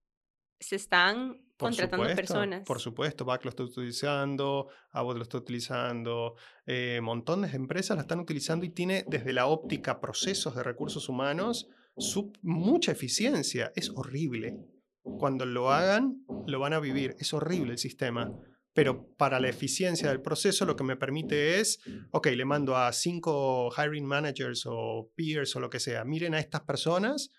se 0.59 0.76
están 0.76 1.46
Por 1.61 1.68
contratando 1.68 2.05
supuesto, 2.05 2.16
personas. 2.35 2.64
Por 2.66 2.81
supuesto, 2.81 3.25
Back 3.25 3.44
lo 3.44 3.51
está 3.51 3.62
utilizando, 3.62 4.68
Abbott 4.90 5.16
lo 5.16 5.23
está 5.23 5.38
utilizando, 5.38 6.35
eh, 6.66 7.01
montones 7.03 7.53
de 7.53 7.57
empresas 7.59 7.96
la 7.96 8.03
están 8.03 8.20
utilizando 8.20 8.64
y 8.66 8.70
tiene 8.70 9.05
desde 9.07 9.33
la 9.33 9.46
óptica 9.46 10.01
procesos 10.01 10.55
de 10.57 10.62
recursos 10.62 11.09
humanos 11.09 11.68
su- 11.96 12.33
mucha 12.42 12.92
eficiencia. 12.92 13.73
Es 13.77 13.90
horrible. 13.94 14.57
Cuando 15.03 15.46
lo 15.46 15.70
hagan, 15.70 16.25
lo 16.46 16.59
van 16.61 16.73
a 16.73 16.81
vivir. 16.81 17.14
Es 17.18 17.33
horrible 17.33 17.73
el 17.73 17.79
sistema. 17.79 18.33
Pero 18.73 19.09
para 19.16 19.40
la 19.40 19.49
eficiencia 19.49 20.09
del 20.11 20.23
proceso 20.23 20.64
lo 20.64 20.77
que 20.77 20.85
me 20.85 20.96
permite 20.96 21.59
es, 21.59 21.81
ok, 22.12 22.29
le 22.29 22.44
mando 22.44 22.77
a 22.77 22.92
cinco 22.92 23.70
hiring 23.77 24.05
managers 24.07 24.64
o 24.66 25.11
peers 25.16 25.57
o 25.57 25.61
lo 25.61 25.68
que 25.70 25.81
sea, 25.81 26.05
miren 26.05 26.35
a 26.35 26.38
estas 26.38 26.61
personas, 26.61 27.31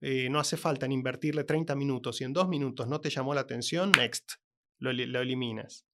eh, 0.00 0.28
no 0.30 0.38
hace 0.38 0.56
falta 0.56 0.86
en 0.86 0.92
invertirle 0.92 1.44
30 1.44 1.74
minutos 1.74 2.20
y 2.20 2.24
en 2.24 2.32
dos 2.32 2.48
minutos 2.48 2.88
no 2.88 3.00
te 3.00 3.10
llamó 3.10 3.34
la 3.34 3.40
atención, 3.42 3.92
next, 3.92 4.32
lo, 4.78 4.90
eli- 4.90 5.06
lo 5.06 5.20
eliminas. 5.20 5.84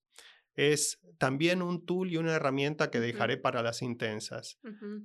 Es 0.56 1.00
también 1.18 1.62
un 1.62 1.84
tool 1.84 2.12
y 2.12 2.16
una 2.16 2.34
herramienta 2.34 2.90
que 2.90 3.00
dejaré 3.00 3.36
para 3.36 3.60
las 3.62 3.82
intensas. 3.82 4.58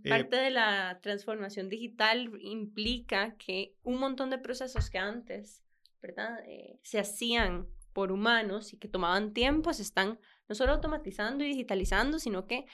Eh, 0.04 0.10
Parte 0.10 0.36
de 0.36 0.52
la 0.52 1.00
transformación 1.02 1.70
digital 1.70 2.30
implica 2.42 3.36
que 3.38 3.74
un 3.84 4.00
montón 4.00 4.30
de 4.30 4.38
procesos 4.38 4.90
que 4.92 5.00
antes, 5.00 5.64
¿verdad? 6.02 6.40
Eh, 6.46 6.78
se 6.84 7.00
hacían 7.00 7.68
por 7.94 8.12
humanos 8.12 8.74
y 8.74 8.78
que 8.78 8.88
tomaban 8.88 9.34
tiempo, 9.34 9.74
se 9.74 9.82
están 9.82 10.20
no 10.48 10.54
solo 10.56 10.74
automatizando 10.74 11.44
y 11.44 11.48
digitalizando, 11.48 12.20
sino 12.20 12.46
que, 12.46 12.66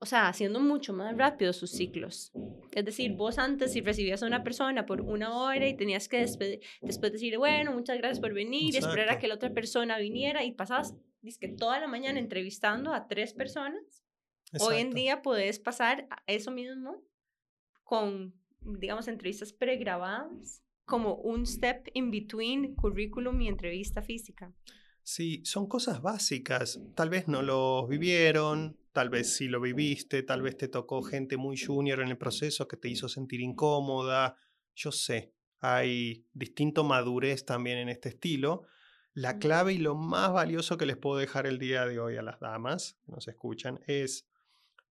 o 0.00 0.06
sea, 0.06 0.28
haciendo 0.28 0.60
mucho 0.60 0.92
más 0.92 1.16
rápido 1.16 1.52
sus 1.52 1.70
ciclos. 1.70 2.32
Es 2.72 2.84
decir, 2.84 3.12
vos 3.16 3.38
antes 3.38 3.72
si 3.72 3.80
recibías 3.82 4.22
a 4.22 4.26
una 4.26 4.42
persona 4.42 4.86
por 4.86 5.00
una 5.02 5.36
hora 5.36 5.68
y 5.68 5.76
tenías 5.76 6.08
que 6.08 6.22
despe- 6.24 6.60
después 6.80 7.12
decir, 7.12 7.36
bueno, 7.38 7.72
muchas 7.72 7.98
gracias 7.98 8.18
por 8.20 8.32
venir, 8.32 8.74
y 8.74 8.78
esperar 8.78 8.98
a 8.98 9.02
Exacto. 9.02 9.20
que 9.20 9.28
la 9.28 9.34
otra 9.34 9.52
persona 9.52 9.98
viniera 9.98 10.42
y 10.44 10.52
pasabas, 10.52 10.94
que 11.38 11.48
toda 11.48 11.78
la 11.80 11.86
mañana 11.86 12.18
entrevistando 12.18 12.92
a 12.92 13.06
tres 13.08 13.34
personas. 13.34 14.04
Hoy 14.58 14.74
en 14.76 14.80
Exacto. 14.88 14.94
día 14.96 15.22
puedes 15.22 15.58
pasar 15.58 16.08
eso 16.26 16.50
mismo 16.50 17.02
con 17.84 18.34
digamos, 18.62 19.08
entrevistas 19.08 19.52
pregrabadas 19.52 20.62
como 20.84 21.14
un 21.14 21.46
step 21.46 21.88
in 21.94 22.10
between 22.10 22.74
currículum 22.74 23.40
y 23.40 23.48
entrevista 23.48 24.02
física. 24.02 24.52
Sí, 25.02 25.42
son 25.44 25.66
cosas 25.66 26.02
básicas. 26.02 26.80
Tal 26.94 27.08
vez 27.10 27.26
no 27.26 27.42
lo 27.42 27.86
vivieron, 27.86 28.76
tal 28.92 29.10
vez 29.10 29.36
sí 29.36 29.48
lo 29.48 29.60
viviste, 29.60 30.22
tal 30.22 30.42
vez 30.42 30.56
te 30.56 30.68
tocó 30.68 31.02
gente 31.02 31.36
muy 31.36 31.58
junior 31.58 32.00
en 32.00 32.08
el 32.08 32.18
proceso 32.18 32.66
que 32.66 32.76
te 32.76 32.88
hizo 32.88 33.08
sentir 33.08 33.40
incómoda. 33.40 34.36
Yo 34.74 34.92
sé, 34.92 35.34
hay 35.60 36.26
distinto 36.32 36.84
madurez 36.84 37.44
también 37.44 37.78
en 37.78 37.88
este 37.88 38.10
estilo. 38.10 38.66
La 39.12 39.38
clave 39.38 39.74
y 39.74 39.78
lo 39.78 39.94
más 39.94 40.32
valioso 40.32 40.76
que 40.76 40.86
les 40.86 40.96
puedo 40.96 41.18
dejar 41.18 41.46
el 41.46 41.58
día 41.58 41.84
de 41.86 41.98
hoy 41.98 42.16
a 42.16 42.22
las 42.22 42.40
damas 42.40 42.98
que 43.04 43.12
nos 43.12 43.28
escuchan 43.28 43.80
es, 43.86 44.28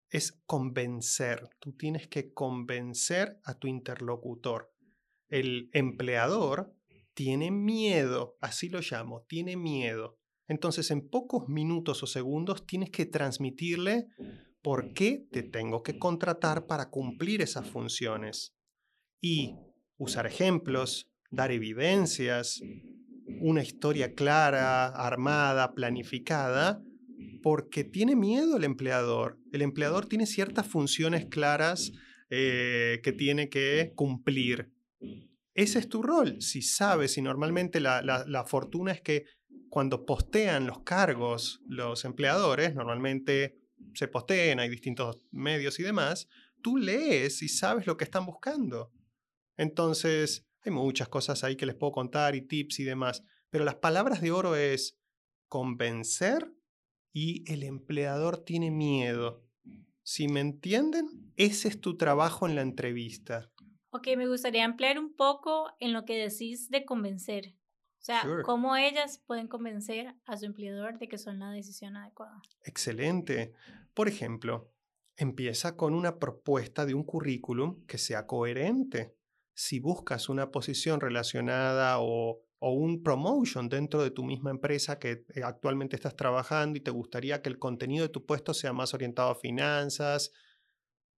es 0.09 0.41
convencer. 0.45 1.49
Tú 1.59 1.73
tienes 1.73 2.07
que 2.07 2.33
convencer 2.33 3.39
a 3.43 3.55
tu 3.57 3.67
interlocutor. 3.67 4.73
El 5.29 5.69
empleador 5.73 6.73
tiene 7.13 7.51
miedo, 7.51 8.37
así 8.41 8.69
lo 8.69 8.79
llamo, 8.79 9.23
tiene 9.23 9.57
miedo. 9.57 10.19
Entonces, 10.49 10.91
en 10.91 11.07
pocos 11.07 11.47
minutos 11.47 12.03
o 12.03 12.07
segundos 12.07 12.65
tienes 12.65 12.89
que 12.89 13.05
transmitirle 13.05 14.07
por 14.61 14.93
qué 14.93 15.25
te 15.31 15.43
tengo 15.43 15.83
que 15.83 15.97
contratar 15.97 16.65
para 16.65 16.89
cumplir 16.89 17.41
esas 17.41 17.69
funciones. 17.69 18.55
Y 19.21 19.55
usar 19.97 20.25
ejemplos, 20.25 21.09
dar 21.29 21.51
evidencias, 21.51 22.61
una 23.41 23.61
historia 23.61 24.13
clara, 24.15 24.87
armada, 24.87 25.73
planificada, 25.75 26.81
porque 27.43 27.83
tiene 27.83 28.15
miedo 28.15 28.57
el 28.57 28.63
empleador. 28.63 29.37
El 29.51 29.61
empleador 29.61 30.07
tiene 30.07 30.25
ciertas 30.25 30.67
funciones 30.67 31.27
claras 31.27 31.91
eh, 32.29 32.99
que 33.03 33.11
tiene 33.11 33.49
que 33.49 33.93
cumplir. 33.95 34.71
Ese 35.53 35.79
es 35.79 35.89
tu 35.89 36.01
rol. 36.01 36.41
Si 36.41 36.61
sabes, 36.61 37.17
y 37.17 37.21
normalmente 37.21 37.79
la, 37.79 38.01
la, 38.01 38.45
fortuna 38.45 38.91
es 38.91 39.01
que 39.01 39.25
cuando 39.69 40.05
postean 40.05 40.65
los 40.65 40.81
cargos 40.81 41.61
los 41.67 42.05
empleadores, 42.05 42.75
normalmente 42.75 43.59
se 43.93 44.07
postean, 44.07 44.59
hay 44.59 44.69
distintos 44.69 45.19
medios 45.31 45.79
y 45.79 45.83
demás, 45.83 46.27
tú 46.61 46.77
lees 46.77 47.41
y 47.41 47.47
sabes 47.47 47.87
lo 47.87 47.97
que 47.97 48.03
están 48.03 48.25
buscando. 48.25 48.91
Entonces, 49.57 50.47
hay 50.61 50.71
muchas 50.71 51.07
cosas 51.07 51.43
ahí 51.43 51.55
que 51.55 51.65
les 51.65 51.75
puedo 51.75 51.91
contar 51.91 52.35
y 52.35 52.41
tips 52.41 52.79
y 52.79 52.83
demás, 52.83 53.23
pero 53.49 53.65
las 53.65 53.75
palabras 53.75 54.21
de 54.21 54.31
oro 54.31 54.55
es 54.55 54.97
convencer 55.47 56.53
y 57.13 57.49
el 57.51 57.63
empleador 57.63 58.43
tiene 58.43 58.71
miedo. 58.71 59.45
Si 60.03 60.27
me 60.27 60.39
entienden, 60.39 61.33
ese 61.35 61.67
es 61.67 61.79
tu 61.79 61.97
trabajo 61.97 62.47
en 62.47 62.55
la 62.55 62.61
entrevista. 62.61 63.51
Ok, 63.91 64.07
me 64.17 64.27
gustaría 64.27 64.65
ampliar 64.65 64.99
un 64.99 65.15
poco 65.15 65.71
en 65.79 65.93
lo 65.93 66.05
que 66.05 66.17
decís 66.17 66.69
de 66.69 66.85
convencer. 66.85 67.55
O 67.99 68.01
sea, 68.01 68.23
cómo 68.45 68.77
ellas 68.77 69.21
pueden 69.27 69.47
convencer 69.47 70.15
a 70.25 70.37
su 70.37 70.45
empleador 70.45 70.97
de 70.99 71.09
que 71.09 71.17
son 71.17 71.39
la 71.39 71.51
decisión 71.51 71.97
adecuada. 71.97 72.41
Excelente. 72.63 73.53
Por 73.93 74.07
ejemplo, 74.07 74.71
empieza 75.17 75.75
con 75.75 75.93
una 75.93 76.17
propuesta 76.17 76.85
de 76.85 76.93
un 76.93 77.03
currículum 77.03 77.85
que 77.85 77.97
sea 77.97 78.25
coherente. 78.25 79.17
Si 79.53 79.81
buscas 79.81 80.29
una 80.29 80.49
posición 80.49 81.01
relacionada 81.01 81.99
o, 81.99 82.41
o 82.59 82.71
un 82.71 83.03
promotion 83.03 83.67
dentro 83.67 84.01
de 84.01 84.11
tu 84.11 84.23
misma 84.23 84.51
empresa 84.51 84.97
que 84.97 85.25
eh, 85.33 85.43
actualmente 85.43 85.97
estás 85.97 86.15
trabajando 86.15 86.77
y 86.77 86.81
te 86.81 86.91
gustaría 86.91 87.41
que 87.41 87.49
el 87.49 87.59
contenido 87.59 88.03
de 88.03 88.13
tu 88.13 88.25
puesto 88.25 88.53
sea 88.53 88.71
más 88.71 88.93
orientado 88.93 89.31
a 89.31 89.35
finanzas, 89.35 90.31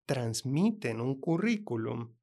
transmiten 0.08 1.00
un 1.00 1.20
currículum 1.20 2.16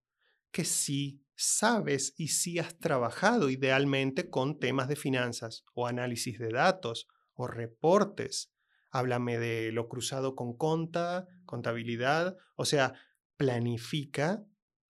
que 0.51 0.64
sí 0.64 1.23
sabes 1.38 2.14
y 2.16 2.29
sí 2.29 2.59
has 2.59 2.77
trabajado 2.79 3.48
idealmente 3.48 4.29
con 4.29 4.59
temas 4.59 4.88
de 4.88 4.96
finanzas 4.96 5.64
o 5.72 5.87
análisis 5.87 6.38
de 6.38 6.48
datos 6.48 7.07
o 7.35 7.46
reportes. 7.46 8.53
Háblame 8.90 9.38
de 9.38 9.70
lo 9.70 9.88
cruzado 9.88 10.35
con 10.35 10.57
conta, 10.57 11.29
contabilidad, 11.46 12.37
o 12.57 12.64
sea, 12.64 12.94
planifica 13.37 14.44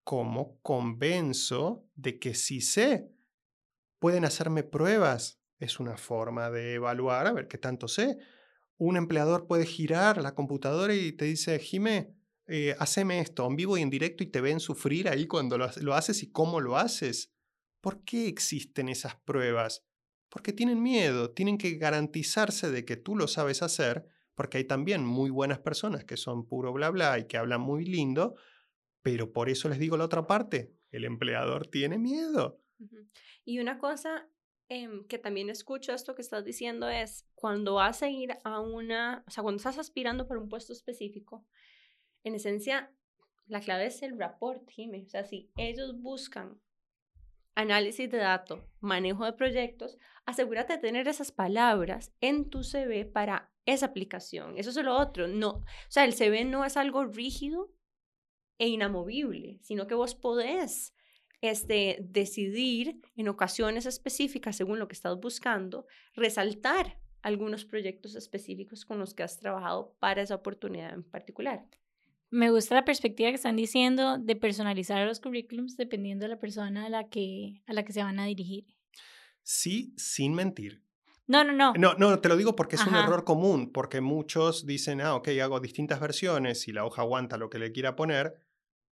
cómo 0.04 0.58
convenzo 0.62 1.86
de 1.94 2.18
que 2.18 2.32
sí 2.32 2.62
sé. 2.62 3.12
Pueden 3.98 4.24
hacerme 4.24 4.62
pruebas, 4.62 5.42
es 5.58 5.80
una 5.80 5.98
forma 5.98 6.50
de 6.50 6.74
evaluar 6.74 7.26
a 7.26 7.32
ver 7.34 7.48
qué 7.48 7.58
tanto 7.58 7.88
sé. 7.88 8.16
Un 8.78 8.96
empleador 8.96 9.46
puede 9.46 9.66
girar 9.66 10.22
la 10.22 10.34
computadora 10.34 10.94
y 10.94 11.12
te 11.12 11.26
dice, 11.26 11.58
Jime, 11.58 12.17
eh, 12.50 12.74
haceme 12.78 13.20
esto 13.20 13.46
en 13.46 13.56
vivo 13.56 13.76
y 13.76 13.82
en 13.82 13.90
directo 13.90 14.24
y 14.24 14.28
te 14.28 14.40
ven 14.40 14.58
sufrir 14.58 15.10
ahí 15.10 15.26
cuando 15.26 15.58
lo, 15.58 15.94
haces 15.94 16.22
y 16.22 16.32
cómo 16.32 16.60
lo 16.60 16.78
haces. 16.78 17.34
¿Por 17.82 18.04
qué 18.04 18.26
existen 18.26 18.88
esas 18.88 19.16
pruebas? 19.16 19.86
Porque 20.30 20.54
tienen 20.54 20.82
miedo, 20.82 21.30
tienen 21.30 21.58
que 21.58 21.76
garantizarse 21.76 22.70
de 22.70 22.86
que 22.86 22.96
tú 22.96 23.16
lo 23.16 23.28
sabes 23.28 23.62
hacer, 23.62 24.06
porque 24.34 24.56
hay 24.56 24.64
también 24.64 25.04
muy 25.04 25.28
buenas 25.28 25.58
personas 25.58 26.04
que 26.04 26.16
son 26.16 26.46
puro 26.46 26.72
bla 26.72 26.88
bla 26.88 27.18
y 27.18 27.26
que 27.26 27.36
hablan 27.36 27.60
muy 27.60 27.84
lindo, 27.84 28.34
pero 29.02 29.30
por 29.30 29.50
eso 29.50 29.68
les 29.68 29.78
digo 29.78 29.98
la 29.98 30.06
otra 30.06 30.26
parte, 30.26 30.74
el 30.90 31.04
empleador 31.04 31.66
tiene 31.66 31.98
miedo. 31.98 32.62
Y 33.44 33.58
una 33.58 33.78
cosa 33.78 34.26
em, 34.70 35.06
que 35.06 35.18
también 35.18 35.50
escucho 35.50 35.92
esto 35.92 36.14
que 36.14 36.22
estás 36.22 36.46
diciendo 36.46 36.88
es, 36.88 37.26
cuando 37.34 37.74
vas 37.74 38.02
a 38.02 38.08
ir 38.08 38.30
a 38.42 38.60
una, 38.60 39.22
o 39.26 39.30
sea, 39.30 39.42
cuando 39.42 39.58
estás 39.58 39.78
aspirando 39.78 40.26
por 40.26 40.38
un 40.38 40.48
puesto 40.48 40.72
específico, 40.72 41.46
en 42.28 42.36
esencia, 42.36 42.92
la 43.46 43.60
clave 43.60 43.86
es 43.86 44.02
el 44.02 44.18
rapport, 44.18 44.68
Jimmy. 44.70 45.04
O 45.04 45.08
sea, 45.08 45.24
si 45.24 45.50
ellos 45.56 46.00
buscan 46.00 46.60
análisis 47.54 48.08
de 48.08 48.18
datos, 48.18 48.60
manejo 48.80 49.24
de 49.24 49.32
proyectos, 49.32 49.98
asegúrate 50.26 50.74
de 50.74 50.78
tener 50.78 51.08
esas 51.08 51.32
palabras 51.32 52.12
en 52.20 52.48
tu 52.50 52.62
CV 52.62 53.04
para 53.04 53.50
esa 53.66 53.86
aplicación. 53.86 54.56
Eso 54.56 54.70
es 54.70 54.76
lo 54.76 54.96
otro. 54.96 55.26
No, 55.26 55.50
o 55.50 55.64
sea, 55.88 56.04
el 56.04 56.14
CV 56.14 56.44
no 56.44 56.64
es 56.64 56.76
algo 56.76 57.04
rígido 57.04 57.72
e 58.58 58.68
inamovible, 58.68 59.58
sino 59.62 59.86
que 59.86 59.94
vos 59.94 60.14
podés 60.14 60.94
este, 61.40 61.98
decidir 62.00 63.00
en 63.16 63.28
ocasiones 63.28 63.86
específicas, 63.86 64.56
según 64.56 64.78
lo 64.78 64.88
que 64.88 64.94
estás 64.94 65.18
buscando, 65.18 65.86
resaltar 66.14 67.00
algunos 67.22 67.64
proyectos 67.64 68.14
específicos 68.14 68.84
con 68.84 68.98
los 68.98 69.14
que 69.14 69.22
has 69.22 69.38
trabajado 69.38 69.96
para 69.98 70.22
esa 70.22 70.36
oportunidad 70.36 70.92
en 70.92 71.02
particular. 71.02 71.66
Me 72.30 72.50
gusta 72.50 72.74
la 72.74 72.84
perspectiva 72.84 73.30
que 73.30 73.36
están 73.36 73.56
diciendo 73.56 74.18
de 74.18 74.36
personalizar 74.36 75.06
los 75.06 75.20
currículums 75.20 75.76
dependiendo 75.76 76.24
de 76.24 76.30
la 76.30 76.38
persona 76.38 76.86
a 76.86 76.88
la 76.90 77.08
que, 77.08 77.62
a 77.66 77.72
la 77.72 77.84
que 77.84 77.92
se 77.92 78.02
van 78.02 78.20
a 78.20 78.26
dirigir. 78.26 78.66
Sí, 79.42 79.94
sin 79.96 80.34
mentir. 80.34 80.82
No, 81.26 81.44
no, 81.44 81.52
no. 81.52 81.74
No, 81.74 81.94
no, 81.94 82.20
te 82.20 82.28
lo 82.28 82.36
digo 82.36 82.56
porque 82.56 82.76
es 82.76 82.86
un 82.86 82.94
error 82.94 83.24
común, 83.24 83.70
porque 83.70 84.00
muchos 84.00 84.66
dicen, 84.66 85.02
ah, 85.02 85.14
ok, 85.14 85.28
hago 85.42 85.60
distintas 85.60 86.00
versiones 86.00 86.68
y 86.68 86.72
la 86.72 86.84
hoja 86.84 87.02
aguanta 87.02 87.36
lo 87.36 87.50
que 87.50 87.58
le 87.58 87.70
quiera 87.70 87.96
poner 87.96 88.34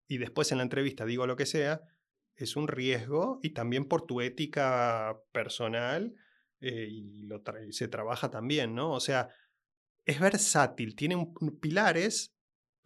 y 0.07 0.18
después 0.18 0.53
en 0.53 0.59
la 0.59 0.64
entrevista 0.64 1.07
digo 1.07 1.27
lo 1.27 1.37
que 1.37 1.46
sea, 1.46 1.81
es 2.35 2.57
un 2.57 2.68
riesgo 2.68 3.40
y 3.42 3.51
también 3.51 3.87
por 3.87 4.07
tu 4.07 4.20
ética 4.20 5.18
personal 5.33 6.14
eh, 6.61 6.88
y 6.90 7.22
lo 7.22 7.42
se 7.70 7.88
trabaja 7.88 8.31
también, 8.31 8.75
¿no? 8.75 8.92
O 8.92 9.01
sea, 9.01 9.31
es 10.05 10.20
versátil, 10.20 10.94
tiene 10.94 11.16
pilares 11.61 12.36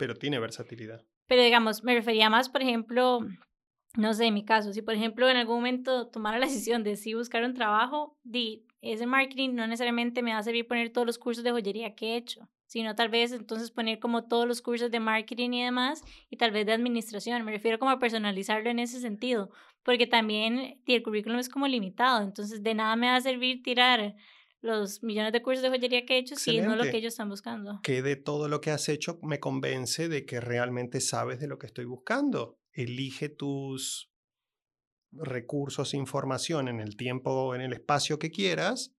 pero 0.01 0.15
tiene 0.15 0.39
versatilidad. 0.39 1.05
Pero 1.27 1.43
digamos, 1.43 1.85
me 1.85 1.95
refería 1.95 2.31
más, 2.31 2.49
por 2.49 2.63
ejemplo, 2.63 3.21
no 3.99 4.15
sé, 4.15 4.25
en 4.25 4.35
mi 4.35 4.47
caso, 4.47 4.73
si 4.73 4.81
por 4.81 4.95
ejemplo 4.95 5.29
en 5.29 5.37
algún 5.37 5.57
momento 5.57 6.09
tomara 6.09 6.39
la 6.39 6.47
decisión 6.47 6.83
de 6.83 6.97
si 6.97 7.13
buscar 7.13 7.45
un 7.45 7.53
trabajo, 7.53 8.17
di, 8.25 8.65
ese 8.81 9.05
marketing 9.05 9.51
no 9.51 9.67
necesariamente 9.67 10.23
me 10.23 10.33
va 10.33 10.39
a 10.39 10.43
servir 10.43 10.67
poner 10.67 10.91
todos 10.91 11.07
los 11.07 11.19
cursos 11.19 11.45
de 11.45 11.51
joyería 11.51 11.95
que 11.95 12.15
he 12.15 12.17
hecho, 12.17 12.49
sino 12.65 12.95
tal 12.95 13.11
vez 13.11 13.33
entonces 13.33 13.71
poner 13.71 13.99
como 13.99 14.25
todos 14.25 14.49
los 14.49 14.63
cursos 14.63 14.91
de 14.91 15.01
marketing 15.01 15.51
y 15.51 15.65
demás, 15.65 16.03
y 16.31 16.39
tal 16.39 16.51
vez 16.51 16.65
de 16.65 16.73
administración. 16.73 17.45
Me 17.45 17.53
refiero 17.53 17.79
como 17.79 17.91
a 17.91 17.99
personalizarlo 17.99 18.71
en 18.71 18.79
ese 18.79 19.01
sentido, 19.01 19.51
porque 19.83 20.07
también 20.07 20.81
el 20.87 21.03
currículum 21.03 21.41
es 21.41 21.51
como 21.51 21.69
limitado, 21.69 22.23
entonces 22.23 22.63
de 22.63 22.73
nada 22.73 22.97
me 22.97 23.09
va 23.09 23.17
a 23.17 23.21
servir 23.21 23.63
tirar 23.63 24.15
los 24.61 25.03
millones 25.03 25.33
de 25.33 25.43
cursos 25.43 25.63
de 25.63 25.71
joyería 25.71 26.05
que 26.05 26.15
he 26.15 26.19
hecho, 26.19 26.37
si 26.37 26.61
no 26.61 26.77
lo 26.77 26.85
que 26.85 26.97
ellos 26.97 27.15
están 27.15 27.29
buscando. 27.29 27.81
Que 27.83 28.03
de 28.03 28.17
todo 28.17 28.49
lo 28.49 28.61
que 28.61 28.71
has 28.71 28.89
hecho 28.89 29.19
me 29.23 29.41
convence 29.41 30.09
de 30.09 30.27
que 30.27 30.41
realmente 30.41 31.01
sabes 31.01 31.41
de 31.41 31.49
lo 31.49 31.59
que 31.59 31.67
estoy 31.67 31.87
buscando. 31.87 32.59
Elige 32.73 33.29
tus 33.29 34.11
recursos, 35.13 35.95
información 35.95 36.69
en 36.69 36.81
el 36.81 36.97
tiempo, 36.97 37.55
en 37.55 37.63
el 37.63 37.73
espacio 37.73 38.19
que 38.19 38.31
quieras. 38.31 38.95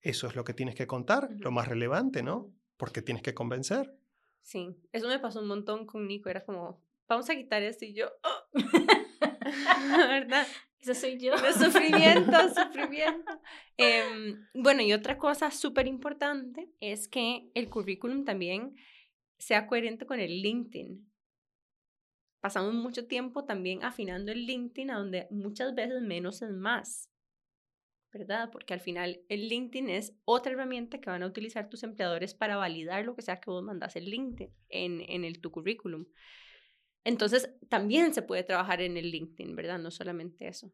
Eso 0.00 0.26
es 0.26 0.36
lo 0.36 0.44
que 0.44 0.54
tienes 0.54 0.74
que 0.74 0.86
contar, 0.86 1.28
lo 1.38 1.50
más 1.50 1.68
relevante, 1.68 2.22
¿no? 2.22 2.54
Porque 2.76 3.02
tienes 3.02 3.22
que 3.22 3.34
convencer. 3.34 3.98
Sí, 4.42 4.80
eso 4.92 5.08
me 5.08 5.18
pasó 5.18 5.40
un 5.40 5.48
montón 5.48 5.86
con 5.86 6.06
Nico. 6.06 6.30
Era 6.30 6.44
como, 6.44 6.82
vamos 7.08 7.28
a 7.28 7.34
quitar 7.34 7.62
esto 7.62 7.84
y 7.84 7.94
yo, 7.94 8.08
oh". 8.22 8.54
¿verdad? 10.08 10.46
Eso 10.80 10.94
soy 10.94 11.18
yo. 11.18 11.36
sufrimiento, 11.52 12.32
sufrimiento. 12.54 13.40
Em, 13.76 14.46
bueno, 14.54 14.82
y 14.82 14.92
otra 14.92 15.18
cosa 15.18 15.50
súper 15.50 15.86
importante 15.86 16.70
es 16.80 17.08
que 17.08 17.50
el 17.54 17.68
currículum 17.68 18.24
también 18.24 18.76
sea 19.38 19.66
coherente 19.66 20.06
con 20.06 20.20
el 20.20 20.42
LinkedIn. 20.42 21.06
pasamos 22.40 22.74
mucho 22.74 23.06
tiempo 23.06 23.44
también 23.44 23.82
afinando 23.82 24.30
el 24.32 24.46
LinkedIn, 24.46 24.90
a 24.90 24.98
donde 24.98 25.26
muchas 25.30 25.74
veces 25.74 26.00
menos 26.02 26.42
es 26.42 26.50
más. 26.50 27.10
¿Verdad? 28.10 28.50
Porque 28.50 28.72
al 28.72 28.80
final 28.80 29.20
el 29.28 29.48
LinkedIn 29.48 29.90
es 29.90 30.16
otra 30.24 30.52
herramienta 30.52 30.98
que 30.98 31.10
van 31.10 31.22
a 31.22 31.26
utilizar 31.26 31.68
tus 31.68 31.82
empleadores 31.82 32.32
para 32.34 32.56
validar 32.56 33.04
lo 33.04 33.14
que 33.14 33.22
sea 33.22 33.38
que 33.38 33.50
vos 33.50 33.62
mandas 33.62 33.96
en 33.96 34.04
LinkedIn, 34.04 34.54
en, 34.70 35.00
en 35.02 35.24
el, 35.24 35.40
tu 35.40 35.50
currículum. 35.50 36.06
Entonces, 37.04 37.50
también 37.68 38.12
se 38.12 38.22
puede 38.22 38.44
trabajar 38.44 38.80
en 38.80 38.96
el 38.96 39.10
LinkedIn, 39.10 39.56
¿verdad? 39.56 39.78
No 39.78 39.90
solamente 39.90 40.48
eso. 40.48 40.72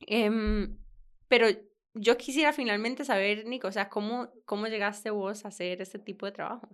Em, 0.00 0.76
pero 1.28 1.48
yo 1.94 2.16
quisiera 2.16 2.52
finalmente 2.52 3.04
saber, 3.04 3.46
Nico, 3.46 3.68
o 3.68 3.72
sea, 3.72 3.88
¿cómo, 3.88 4.32
cómo 4.44 4.66
llegaste 4.66 5.10
vos 5.10 5.44
a 5.44 5.48
hacer 5.48 5.80
este 5.80 5.98
tipo 5.98 6.26
de 6.26 6.32
trabajo? 6.32 6.68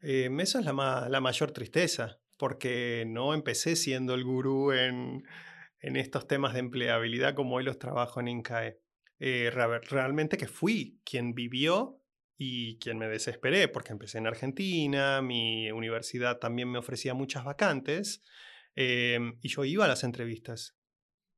Eh, 0.00 0.30
eso 0.38 0.58
es 0.58 0.64
la, 0.64 1.06
la 1.08 1.20
mayor 1.20 1.50
tristeza, 1.50 2.20
porque 2.36 3.04
no 3.06 3.34
empecé 3.34 3.74
siendo 3.76 4.14
el 4.14 4.24
gurú 4.24 4.72
en, 4.72 5.24
en 5.80 5.96
estos 5.96 6.26
temas 6.26 6.54
de 6.54 6.60
empleabilidad 6.60 7.34
como 7.34 7.56
hoy 7.56 7.64
los 7.64 7.78
trabajo 7.78 8.20
en 8.20 8.28
INCAE. 8.28 8.80
Eh, 9.20 9.50
realmente 9.50 10.36
que 10.36 10.46
fui 10.46 11.00
quien 11.04 11.34
vivió 11.34 12.00
y 12.40 12.78
quien 12.78 12.98
me 12.98 13.08
desesperé, 13.08 13.66
porque 13.66 13.92
empecé 13.92 14.18
en 14.18 14.28
Argentina, 14.28 15.20
mi 15.20 15.72
universidad 15.72 16.38
también 16.38 16.70
me 16.70 16.78
ofrecía 16.78 17.12
muchas 17.12 17.44
vacantes, 17.44 18.22
em, 18.76 19.36
y 19.42 19.48
yo 19.48 19.64
iba 19.64 19.84
a 19.84 19.88
las 19.88 20.04
entrevistas. 20.04 20.76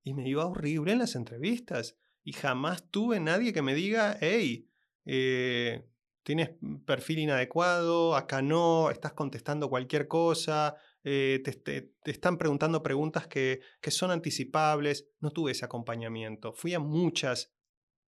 Y 0.03 0.13
me 0.13 0.29
iba 0.29 0.47
horrible 0.47 0.93
en 0.93 0.99
las 0.99 1.17
entrevistas. 1.17 1.97
Y 2.23 2.33
jamás 2.35 2.91
tuve 2.91 3.19
nadie 3.19 3.55
que 3.55 3.63
me 3.63 3.75
diga, 3.75 4.19
hey, 4.21 4.69
eh, 5.07 5.87
tienes 6.23 6.51
perfil 6.85 7.21
inadecuado, 7.21 8.15
acá 8.15 8.43
no, 8.43 8.91
estás 8.91 9.15
contestando 9.15 9.71
cualquier 9.71 10.07
cosa, 10.07 10.77
eh, 11.03 11.43
te, 11.43 11.95
están 12.05 12.37
preguntando 12.37 12.83
preguntas 12.83 13.27
que, 13.27 13.61
que 13.81 13.91
son 13.91 14.11
anticipables. 14.11 15.09
No 15.21 15.31
tuve 15.31 15.53
ese 15.53 15.65
acompañamiento. 15.65 16.53
Fui 16.53 16.75
a 16.75 16.79
muchas, 16.79 17.55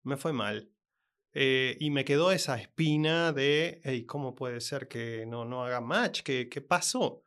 me 0.03 0.17
fue 0.17 0.33
mal. 0.33 0.71
Eh, 1.33 1.77
y 1.79 1.91
me 1.91 2.03
quedó 2.05 2.31
esa 2.31 2.59
espina 2.59 3.31
de, 3.31 3.79
hey, 3.83 4.05
¿cómo 4.05 4.35
puede 4.35 4.59
ser 4.61 4.87
que 4.87 5.25
no, 5.25 5.45
no 5.45 5.63
haga 5.63 5.81
match? 5.81 6.21
¿Qué, 6.23 6.49
¿Qué 6.49 6.61
pasó? 6.61 7.23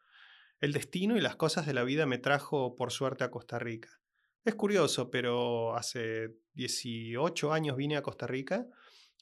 El 0.60 0.72
destino 0.72 1.16
y 1.16 1.20
las 1.20 1.36
cosas 1.36 1.66
de 1.66 1.74
la 1.74 1.84
vida 1.84 2.06
me 2.06 2.18
trajo 2.18 2.76
por 2.76 2.92
suerte 2.92 3.24
a 3.24 3.30
Costa 3.30 3.58
Rica. 3.58 4.00
Es 4.44 4.54
curioso, 4.54 5.10
pero 5.10 5.74
hace 5.74 6.36
18 6.52 7.52
años 7.52 7.76
vine 7.76 7.96
a 7.96 8.02
Costa 8.02 8.26
Rica, 8.26 8.66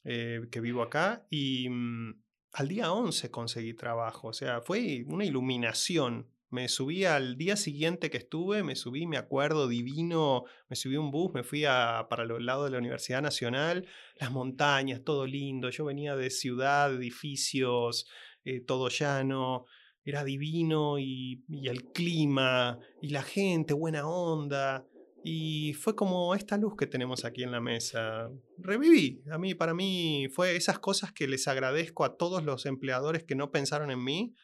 eh, 0.04 0.40
que 0.50 0.60
vivo 0.60 0.82
acá, 0.82 1.26
y 1.30 1.68
mm, 1.68 2.20
al 2.54 2.68
día 2.68 2.92
11 2.92 3.30
conseguí 3.30 3.74
trabajo. 3.74 4.28
O 4.28 4.32
sea, 4.32 4.60
fue 4.60 5.04
una 5.06 5.24
iluminación 5.24 6.28
me 6.52 6.68
subí 6.68 7.06
al 7.06 7.38
día 7.38 7.56
siguiente 7.56 8.10
que 8.10 8.18
estuve, 8.18 8.62
me 8.62 8.76
subí, 8.76 9.06
me 9.06 9.16
acuerdo, 9.16 9.68
divino, 9.68 10.44
me 10.68 10.76
subí 10.76 10.98
un 10.98 11.10
bus, 11.10 11.32
me 11.32 11.44
fui 11.44 11.64
a, 11.64 12.06
para 12.10 12.24
el 12.24 12.44
lado 12.44 12.64
de 12.64 12.70
la 12.70 12.76
Universidad 12.76 13.22
Nacional, 13.22 13.86
las 14.20 14.30
montañas, 14.30 15.00
todo 15.02 15.26
lindo. 15.26 15.70
Yo 15.70 15.86
venía 15.86 16.14
de 16.14 16.28
ciudad, 16.28 16.94
edificios, 16.94 18.06
eh, 18.44 18.60
todo 18.60 18.90
llano, 18.90 19.64
era 20.04 20.24
divino 20.24 20.98
y, 20.98 21.42
y 21.48 21.68
el 21.68 21.84
clima 21.84 22.78
y 23.00 23.08
la 23.08 23.22
gente, 23.22 23.72
buena 23.72 24.06
onda. 24.06 24.86
Y 25.24 25.72
fue 25.72 25.96
como 25.96 26.34
esta 26.34 26.58
luz 26.58 26.76
que 26.76 26.86
tenemos 26.86 27.24
aquí 27.24 27.44
en 27.44 27.52
la 27.52 27.60
mesa. 27.62 28.30
Reviví. 28.58 29.22
A 29.30 29.38
mí, 29.38 29.54
para 29.54 29.72
mí, 29.72 30.28
fue 30.30 30.56
esas 30.56 30.78
cosas 30.80 31.12
que 31.12 31.26
les 31.28 31.48
agradezco 31.48 32.04
a 32.04 32.18
todos 32.18 32.44
los 32.44 32.66
empleadores 32.66 33.24
que 33.24 33.36
no 33.36 33.50
pensaron 33.50 33.90
en 33.90 34.04
mí, 34.04 34.34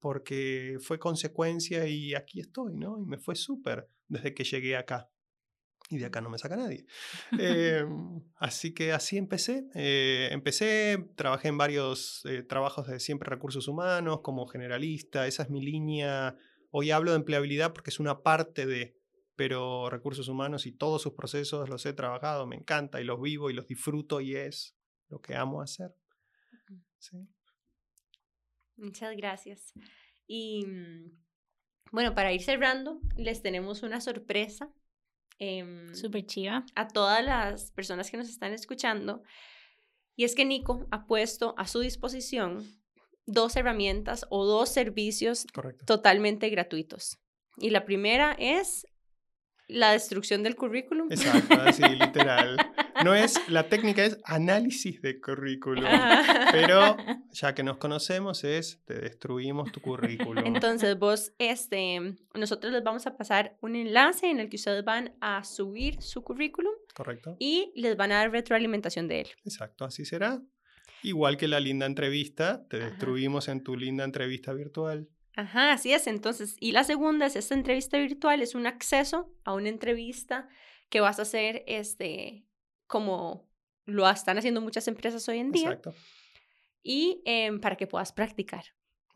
porque 0.00 0.78
fue 0.80 0.98
consecuencia 0.98 1.86
y 1.86 2.14
aquí 2.14 2.40
estoy, 2.40 2.76
¿no? 2.76 2.98
Y 2.98 3.06
me 3.06 3.18
fue 3.18 3.34
súper 3.34 3.88
desde 4.08 4.34
que 4.34 4.44
llegué 4.44 4.76
acá. 4.76 5.10
Y 5.88 5.98
de 5.98 6.06
acá 6.06 6.20
no 6.20 6.30
me 6.30 6.38
saca 6.38 6.56
nadie. 6.56 6.84
Em, 7.38 8.22
así 8.36 8.74
que 8.74 8.92
así 8.92 9.16
empecé. 9.16 9.68
Eh, 9.74 10.28
empecé, 10.32 11.10
trabajé 11.14 11.48
en 11.48 11.58
varios 11.58 12.22
eh, 12.24 12.42
trabajos 12.42 12.88
de 12.88 12.98
siempre 12.98 13.30
recursos 13.30 13.68
humanos, 13.68 14.20
como 14.22 14.46
generalista. 14.46 15.26
Esa 15.26 15.44
es 15.44 15.50
mi 15.50 15.64
línea. 15.64 16.36
Hoy 16.70 16.90
hablo 16.90 17.12
de 17.12 17.18
empleabilidad 17.18 17.72
porque 17.72 17.90
es 17.90 18.00
una 18.00 18.22
parte 18.22 18.66
de, 18.66 18.98
pero 19.36 19.88
recursos 19.88 20.28
humanos 20.28 20.66
y 20.66 20.72
todos 20.72 21.02
sus 21.02 21.12
procesos 21.12 21.68
los 21.68 21.86
he 21.86 21.92
trabajado, 21.92 22.46
me 22.46 22.56
encanta 22.56 23.00
y 23.00 23.04
los 23.04 23.20
vivo 23.20 23.50
y 23.50 23.54
los 23.54 23.66
disfruto 23.66 24.20
y 24.20 24.34
es 24.34 24.76
lo 25.08 25.20
que 25.20 25.36
amo 25.36 25.62
hacer. 25.62 25.94
Sí. 26.98 27.28
Muchas 28.76 29.16
gracias. 29.16 29.72
Y 30.26 30.64
mm, 30.66 31.18
bueno, 31.92 32.14
para 32.14 32.32
ir 32.32 32.42
cerrando, 32.42 33.00
les 33.16 33.42
tenemos 33.42 33.82
una 33.82 34.00
sorpresa. 34.00 34.70
Eh, 35.38 35.86
Súper 35.92 36.26
chiva. 36.26 36.64
A 36.74 36.88
todas 36.88 37.24
las 37.24 37.70
personas 37.72 38.10
que 38.10 38.16
nos 38.16 38.28
están 38.28 38.52
escuchando. 38.52 39.22
Y 40.14 40.24
es 40.24 40.34
que 40.34 40.44
Nico 40.44 40.86
ha 40.90 41.06
puesto 41.06 41.54
a 41.58 41.66
su 41.66 41.80
disposición 41.80 42.64
dos 43.26 43.56
herramientas 43.56 44.24
o 44.30 44.46
dos 44.46 44.70
servicios 44.70 45.46
totalmente 45.84 46.48
gratuitos. 46.48 47.18
Y 47.58 47.70
la 47.70 47.84
primera 47.84 48.34
es 48.38 48.86
la 49.68 49.92
destrucción 49.92 50.42
del 50.42 50.56
currículum. 50.56 51.10
Exacto, 51.10 51.54
así 51.60 51.82
literal. 52.00 52.56
No 53.04 53.14
es, 53.14 53.36
la 53.48 53.68
técnica 53.68 54.04
es 54.04 54.18
análisis 54.24 55.02
de 55.02 55.20
currículum, 55.20 55.84
pero 56.52 56.96
ya 57.32 57.54
que 57.54 57.62
nos 57.62 57.76
conocemos 57.78 58.44
es, 58.44 58.80
te 58.84 58.94
destruimos 58.94 59.72
tu 59.72 59.80
currículum. 59.80 60.44
Entonces 60.46 60.98
vos, 60.98 61.32
este, 61.38 62.16
nosotros 62.34 62.72
les 62.72 62.82
vamos 62.82 63.06
a 63.06 63.16
pasar 63.16 63.56
un 63.60 63.76
enlace 63.76 64.30
en 64.30 64.40
el 64.40 64.48
que 64.48 64.56
ustedes 64.56 64.84
van 64.84 65.14
a 65.20 65.44
subir 65.44 66.00
su 66.00 66.22
currículum. 66.22 66.72
Correcto. 66.94 67.36
Y 67.38 67.72
les 67.74 67.96
van 67.96 68.12
a 68.12 68.16
dar 68.16 68.30
retroalimentación 68.30 69.08
de 69.08 69.22
él. 69.22 69.28
Exacto, 69.44 69.84
así 69.84 70.04
será. 70.04 70.40
Igual 71.02 71.36
que 71.36 71.48
la 71.48 71.60
linda 71.60 71.86
entrevista, 71.86 72.66
te 72.68 72.78
destruimos 72.78 73.48
en 73.48 73.62
tu 73.62 73.76
linda 73.76 74.04
entrevista 74.04 74.52
virtual. 74.52 75.08
Ajá, 75.36 75.72
así 75.72 75.92
es. 75.92 76.06
Entonces, 76.06 76.56
y 76.58 76.72
la 76.72 76.82
segunda 76.82 77.26
es 77.26 77.36
esta 77.36 77.54
entrevista 77.54 77.98
virtual, 77.98 78.40
es 78.40 78.54
un 78.54 78.66
acceso 78.66 79.30
a 79.44 79.52
una 79.52 79.68
entrevista 79.68 80.48
que 80.88 81.00
vas 81.00 81.18
a 81.18 81.22
hacer 81.22 81.62
este, 81.66 82.46
como 82.86 83.48
lo 83.84 84.08
están 84.08 84.38
haciendo 84.38 84.60
muchas 84.62 84.88
empresas 84.88 85.28
hoy 85.28 85.38
en 85.38 85.52
día. 85.52 85.68
Exacto. 85.68 85.94
Y 86.82 87.22
em, 87.26 87.60
para 87.60 87.76
que 87.76 87.86
puedas 87.86 88.12
practicar. 88.12 88.64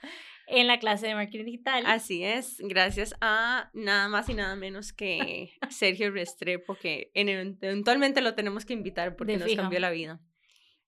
en 0.47 0.67
la 0.67 0.79
clase 0.79 1.07
de 1.07 1.15
marketing 1.15 1.45
digital. 1.45 1.83
Así 1.85 2.23
es, 2.23 2.57
gracias 2.59 3.15
a 3.21 3.69
nada 3.73 4.07
más 4.07 4.29
y 4.29 4.33
nada 4.33 4.55
menos 4.55 4.93
que 4.93 5.53
Sergio 5.69 6.11
Restrepo, 6.11 6.75
que 6.75 7.11
eventualmente 7.13 8.21
lo 8.21 8.35
tenemos 8.35 8.65
que 8.65 8.73
invitar 8.73 9.15
porque 9.15 9.37
nos 9.37 9.53
cambió 9.55 9.79
la 9.79 9.91
vida. 9.91 10.19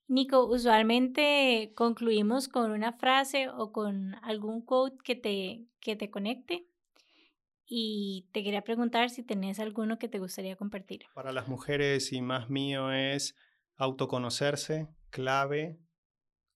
Nico, 0.07 0.45
usualmente 0.45 1.73
concluimos 1.75 2.47
con 2.47 2.71
una 2.71 2.93
frase 2.93 3.49
o 3.49 3.71
con 3.71 4.15
algún 4.23 4.61
quote 4.61 4.97
que 5.03 5.15
te, 5.15 5.65
que 5.79 5.95
te 5.95 6.09
conecte. 6.09 6.67
Y 7.67 8.27
te 8.31 8.43
quería 8.43 8.63
preguntar 8.63 9.09
si 9.09 9.23
tenés 9.23 9.59
alguno 9.59 9.97
que 9.97 10.07
te 10.07 10.19
gustaría 10.19 10.55
compartir. 10.55 11.05
Para 11.15 11.31
las 11.31 11.47
mujeres 11.47 12.13
y 12.13 12.21
más 12.21 12.49
mío 12.49 12.91
es 12.91 13.35
autoconocerse, 13.75 14.87
clave, 15.09 15.79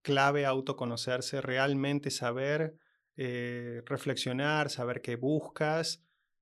clave 0.04 0.46
autoconocerse, 0.46 1.42
realmente 1.42 2.12
saber 2.12 2.76
eh, 3.16 3.82
reflexionar, 3.86 4.70
saber 4.70 5.02
qué 5.02 5.16
buscas 5.16 6.02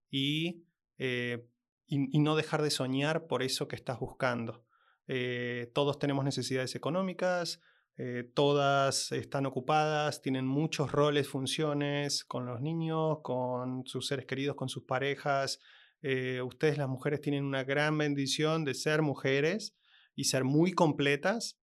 y, 0.10 0.66
eh, 0.98 1.48
y, 1.88 2.20
no 2.20 2.36
dejar 2.36 2.62
de 2.62 2.70
soñar 2.70 3.26
por 3.26 3.42
eso 3.42 3.68
que 3.68 3.76
estás 3.76 4.00
buscando. 4.00 4.64
Eh, 5.08 5.72
todos 5.74 6.00
tenemos 6.00 6.26
necesidades 6.26 6.76
económicas, 6.76 7.62
eh, 7.98 8.30
todas 8.36 9.12
están 9.12 9.46
ocupadas, 9.46 10.22
tienen 10.22 10.46
muchos 10.46 10.92
roles, 10.92 11.30
funciones 11.30 12.24
con 12.26 12.46
los 12.46 12.62
niños, 12.62 13.20
con 13.24 13.86
sus 13.86 14.08
seres 14.08 14.26
queridos, 14.26 14.56
con 14.56 14.70
sus 14.70 14.84
parejas. 14.84 15.60
Eh, 16.02 16.42
ustedes 16.42 16.78
las 16.78 16.90
mujeres 16.90 17.22
tienen 17.22 17.44
una 17.44 17.64
gran 17.64 17.98
bendición 17.98 18.66
de 18.66 18.74
ser 18.74 19.02
mujeres 19.02 19.76
y 20.16 20.26
ser 20.26 20.44
muy 20.44 20.74
completas, 20.74 21.60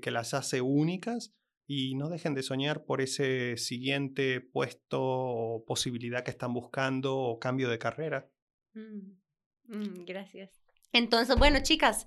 que 0.00 0.12
las 0.12 0.32
hace 0.32 0.60
únicas 0.60 1.34
y 1.66 1.94
no 1.96 2.08
dejen 2.08 2.34
de 2.34 2.44
soñar 2.44 2.84
por 2.84 3.00
ese 3.00 3.56
siguiente 3.56 4.40
puesto 4.40 5.00
o 5.02 5.64
posibilidad 5.64 6.22
que 6.22 6.30
están 6.30 6.52
buscando 6.52 7.16
o 7.16 7.38
cambio 7.40 7.68
de 7.68 7.78
carrera. 7.78 8.30
Mm, 8.74 9.16
mm, 9.64 10.04
gracias. 10.04 10.62
Entonces, 10.92 11.36
bueno, 11.36 11.58
chicas, 11.62 12.06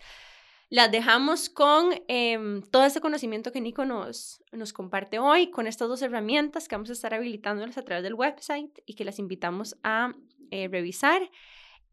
las 0.75 0.91
dejamos 0.91 1.49
con 1.49 1.93
em, 2.09 2.61
todo 2.63 2.83
este 2.83 2.99
conocimiento 2.99 3.53
que 3.53 3.61
Nico 3.61 3.85
nos, 3.85 4.43
nos 4.51 4.73
comparte 4.73 5.19
hoy, 5.19 5.49
con 5.49 5.67
estas 5.67 5.87
dos 5.87 6.01
herramientas 6.01 6.67
que 6.67 6.75
vamos 6.75 6.89
a 6.89 6.93
estar 6.93 7.13
habilitándolas 7.13 7.77
a 7.77 7.83
través 7.83 8.03
del 8.03 8.13
website 8.13 8.77
y 8.85 8.95
que 8.95 9.05
las 9.05 9.17
invitamos 9.17 9.77
a 9.83 10.13
eh, 10.51 10.67
revisar. 10.67 11.21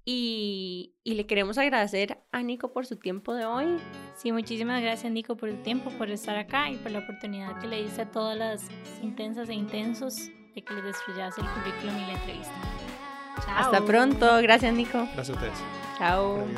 Y, 0.04 0.94
y, 1.04 1.14
le 1.14 1.28
queremos 1.28 1.58
agradecer 1.58 2.24
a 2.32 2.42
Nico 2.42 2.72
por 2.72 2.84
su 2.84 2.96
tiempo 2.96 3.34
de 3.34 3.44
hoy. 3.44 3.76
Sí, 4.16 4.32
muchísimas 4.32 4.82
gracias 4.82 5.12
Nico 5.12 5.36
por 5.36 5.48
el 5.48 5.62
tiempo, 5.62 5.90
por 5.90 6.10
estar 6.10 6.36
acá 6.36 6.68
y 6.68 6.76
por 6.76 6.90
la 6.90 6.98
oportunidad 6.98 7.60
que 7.60 7.68
le 7.68 7.84
diste 7.84 8.02
a 8.02 8.10
todas 8.10 8.36
las 8.36 8.66
intensas 9.00 9.48
e 9.48 9.54
intensos 9.54 10.28
de 10.56 10.64
que 10.64 10.74
les 10.74 10.82
destruyas 10.82 11.38
el 11.38 11.44
currículum 11.44 11.96
y 11.98 12.06
la 12.06 12.12
entrevista. 12.14 12.52
Chao. 13.44 13.58
Hasta 13.58 13.84
pronto. 13.84 14.42
Gracias 14.42 14.74
Nico. 14.74 15.06
Gracias 15.14 15.30
a 15.30 15.32
ustedes. 15.34 15.58
Chao. 15.98 16.48